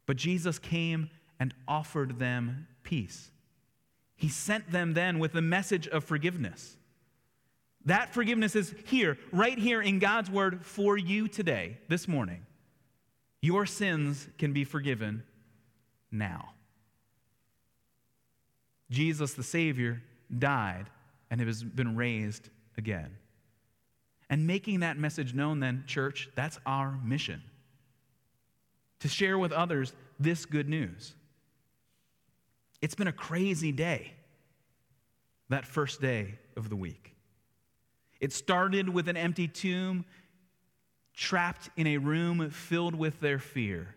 But 0.06 0.18
Jesus 0.18 0.60
came 0.60 1.10
and 1.40 1.54
offered 1.68 2.20
them 2.20 2.68
peace. 2.84 3.32
He 4.16 4.30
sent 4.30 4.72
them 4.72 4.94
then 4.94 5.18
with 5.20 5.34
the 5.34 5.42
message 5.42 5.88
of 5.88 6.04
forgiveness. 6.04 6.78
That 7.86 8.14
forgiveness 8.14 8.56
is 8.56 8.74
here, 8.88 9.18
right 9.32 9.58
here 9.58 9.82
in 9.82 10.00
God's 10.00 10.30
word 10.30 10.66
for 10.66 10.98
you 10.98 11.28
today, 11.28 11.78
this 11.88 12.08
morning. 12.08 12.46
Your 13.42 13.66
sins 13.66 14.28
can 14.40 14.54
be 14.54 14.64
forgiven 14.64 15.24
now. 16.12 16.50
Jesus, 18.90 19.34
the 19.34 19.44
Savior, 19.44 20.02
died 20.36 20.90
and 21.30 21.40
has 21.42 21.64
been 21.64 21.96
raised 21.96 22.50
again. 22.78 23.18
And 24.30 24.48
making 24.48 24.80
that 24.80 24.98
message 24.98 25.36
known, 25.36 25.60
then, 25.60 25.84
church, 25.86 26.30
that's 26.36 26.60
our 26.66 27.00
mission 27.04 27.44
to 29.00 29.08
share 29.08 29.38
with 29.38 29.52
others 29.52 29.94
this 30.20 30.46
good 30.46 30.68
news. 30.68 31.14
It's 32.82 32.96
been 32.96 33.08
a 33.08 33.14
crazy 33.14 33.72
day, 33.72 34.14
that 35.50 35.66
first 35.66 36.02
day 36.02 36.40
of 36.58 36.70
the 36.70 36.76
week. 36.76 37.15
It 38.26 38.34
started 38.34 38.90
with 38.90 39.08
an 39.08 39.18
empty 39.18 39.48
tomb, 39.48 40.04
trapped 41.14 41.70
in 41.78 41.86
a 41.86 42.00
room 42.00 42.50
filled 42.50 42.96
with 42.96 43.20
their 43.20 43.38
fear. 43.38 43.94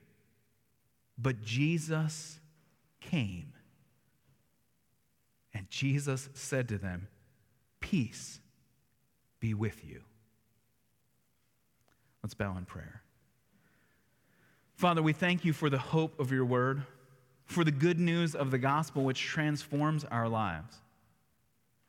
But 1.16 1.40
Jesus 1.40 2.38
came. 3.00 3.54
And 5.54 5.70
Jesus 5.70 6.28
said 6.34 6.68
to 6.68 6.76
them, 6.76 7.08
Peace 7.80 8.40
be 9.40 9.54
with 9.54 9.82
you. 9.82 10.02
Let's 12.22 12.34
bow 12.34 12.54
in 12.58 12.66
prayer. 12.66 13.00
Father, 14.74 15.02
we 15.02 15.14
thank 15.14 15.42
you 15.42 15.54
for 15.54 15.70
the 15.70 15.78
hope 15.78 16.20
of 16.20 16.30
your 16.30 16.44
word, 16.44 16.82
for 17.46 17.64
the 17.64 17.70
good 17.70 17.98
news 17.98 18.34
of 18.34 18.50
the 18.50 18.58
gospel 18.58 19.04
which 19.04 19.22
transforms 19.22 20.04
our 20.04 20.28
lives, 20.28 20.76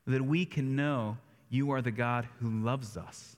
that 0.08 0.23
we 0.23 0.45
can 0.45 0.78
know 0.78 1.17
you 1.50 1.72
are 1.72 1.82
the 1.82 1.92
God 1.92 2.28
who 2.40 2.50
loves 2.50 2.98
us, 2.98 3.36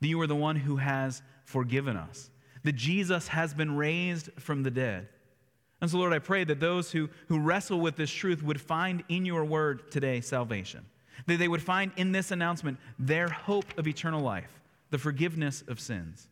that 0.00 0.08
you 0.08 0.20
are 0.20 0.26
the 0.26 0.36
one 0.36 0.56
who 0.56 0.76
has 0.76 1.22
forgiven 1.44 1.96
us, 1.96 2.30
that 2.64 2.74
Jesus 2.74 3.28
has 3.28 3.54
been 3.54 3.76
raised 3.76 4.30
from 4.38 4.62
the 4.62 4.70
dead. 4.70 5.08
And 5.80 5.90
so, 5.90 5.98
Lord, 5.98 6.12
I 6.12 6.18
pray 6.18 6.44
that 6.44 6.60
those 6.60 6.90
who, 6.90 7.08
who 7.28 7.38
wrestle 7.38 7.80
with 7.80 7.96
this 7.96 8.10
truth 8.10 8.42
would 8.42 8.60
find 8.60 9.04
in 9.08 9.24
your 9.24 9.44
word 9.44 9.90
today 9.90 10.20
salvation, 10.20 10.84
that 11.26 11.38
they 11.38 11.48
would 11.48 11.62
find 11.62 11.92
in 11.96 12.12
this 12.12 12.30
announcement 12.30 12.78
their 12.98 13.28
hope 13.28 13.78
of 13.78 13.86
eternal 13.86 14.22
life 14.22 14.60
the 14.90 14.98
forgiveness 14.98 15.62
of 15.68 15.80
sins. 15.80 16.28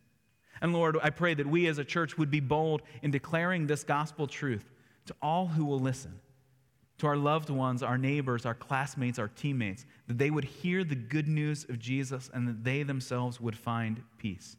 And 0.61 0.73
Lord, 0.73 0.97
I 1.03 1.11
pray 1.11 1.35
that 1.35 1.47
we 1.47 1.67
as 1.67 1.79
a 1.79 1.85
church 1.85 2.17
would 2.17 2.31
be 2.31 2.41
bold 2.41 2.83
in 3.03 3.11
declaring 3.11 3.67
this 3.67 3.85
gospel 3.85 4.27
truth 4.27 4.71
to 5.07 5.15
all 5.21 5.47
who 5.47 5.65
will 5.65 5.81
listen, 5.81 6.19
to 6.99 7.07
our 7.07 7.17
loved 7.17 7.51
ones, 7.51 7.83
our 7.83 7.99
neighbors, 7.99 8.47
our 8.47 8.55
classmates, 8.55 9.19
our 9.19 9.29
teammates, 9.29 9.85
that 10.07 10.19
they 10.19 10.31
would 10.31 10.45
hear 10.45 10.85
the 10.85 10.95
good 10.95 11.29
news 11.29 11.65
of 11.69 11.79
Jesus 11.79 12.31
and 12.33 12.47
that 12.47 12.65
they 12.65 12.83
themselves 12.83 13.41
would 13.41 13.57
find 13.57 14.03
peace. 14.19 14.57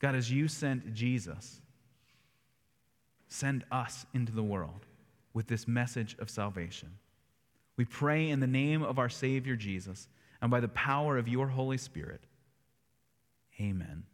God, 0.00 0.14
as 0.14 0.30
you 0.30 0.48
sent 0.48 0.92
Jesus, 0.92 1.60
send 3.28 3.64
us 3.72 4.04
into 4.12 4.32
the 4.32 4.42
world 4.42 4.86
with 5.32 5.46
this 5.46 5.66
message 5.66 6.14
of 6.18 6.28
salvation. 6.28 6.90
We 7.76 7.84
pray 7.84 8.28
in 8.28 8.40
the 8.40 8.46
name 8.46 8.82
of 8.82 8.98
our 8.98 9.08
Savior 9.08 9.56
Jesus 9.56 10.08
and 10.42 10.50
by 10.50 10.60
the 10.60 10.68
power 10.68 11.16
of 11.16 11.26
your 11.26 11.48
Holy 11.48 11.78
Spirit. 11.78 12.20
Amen. 13.60 14.04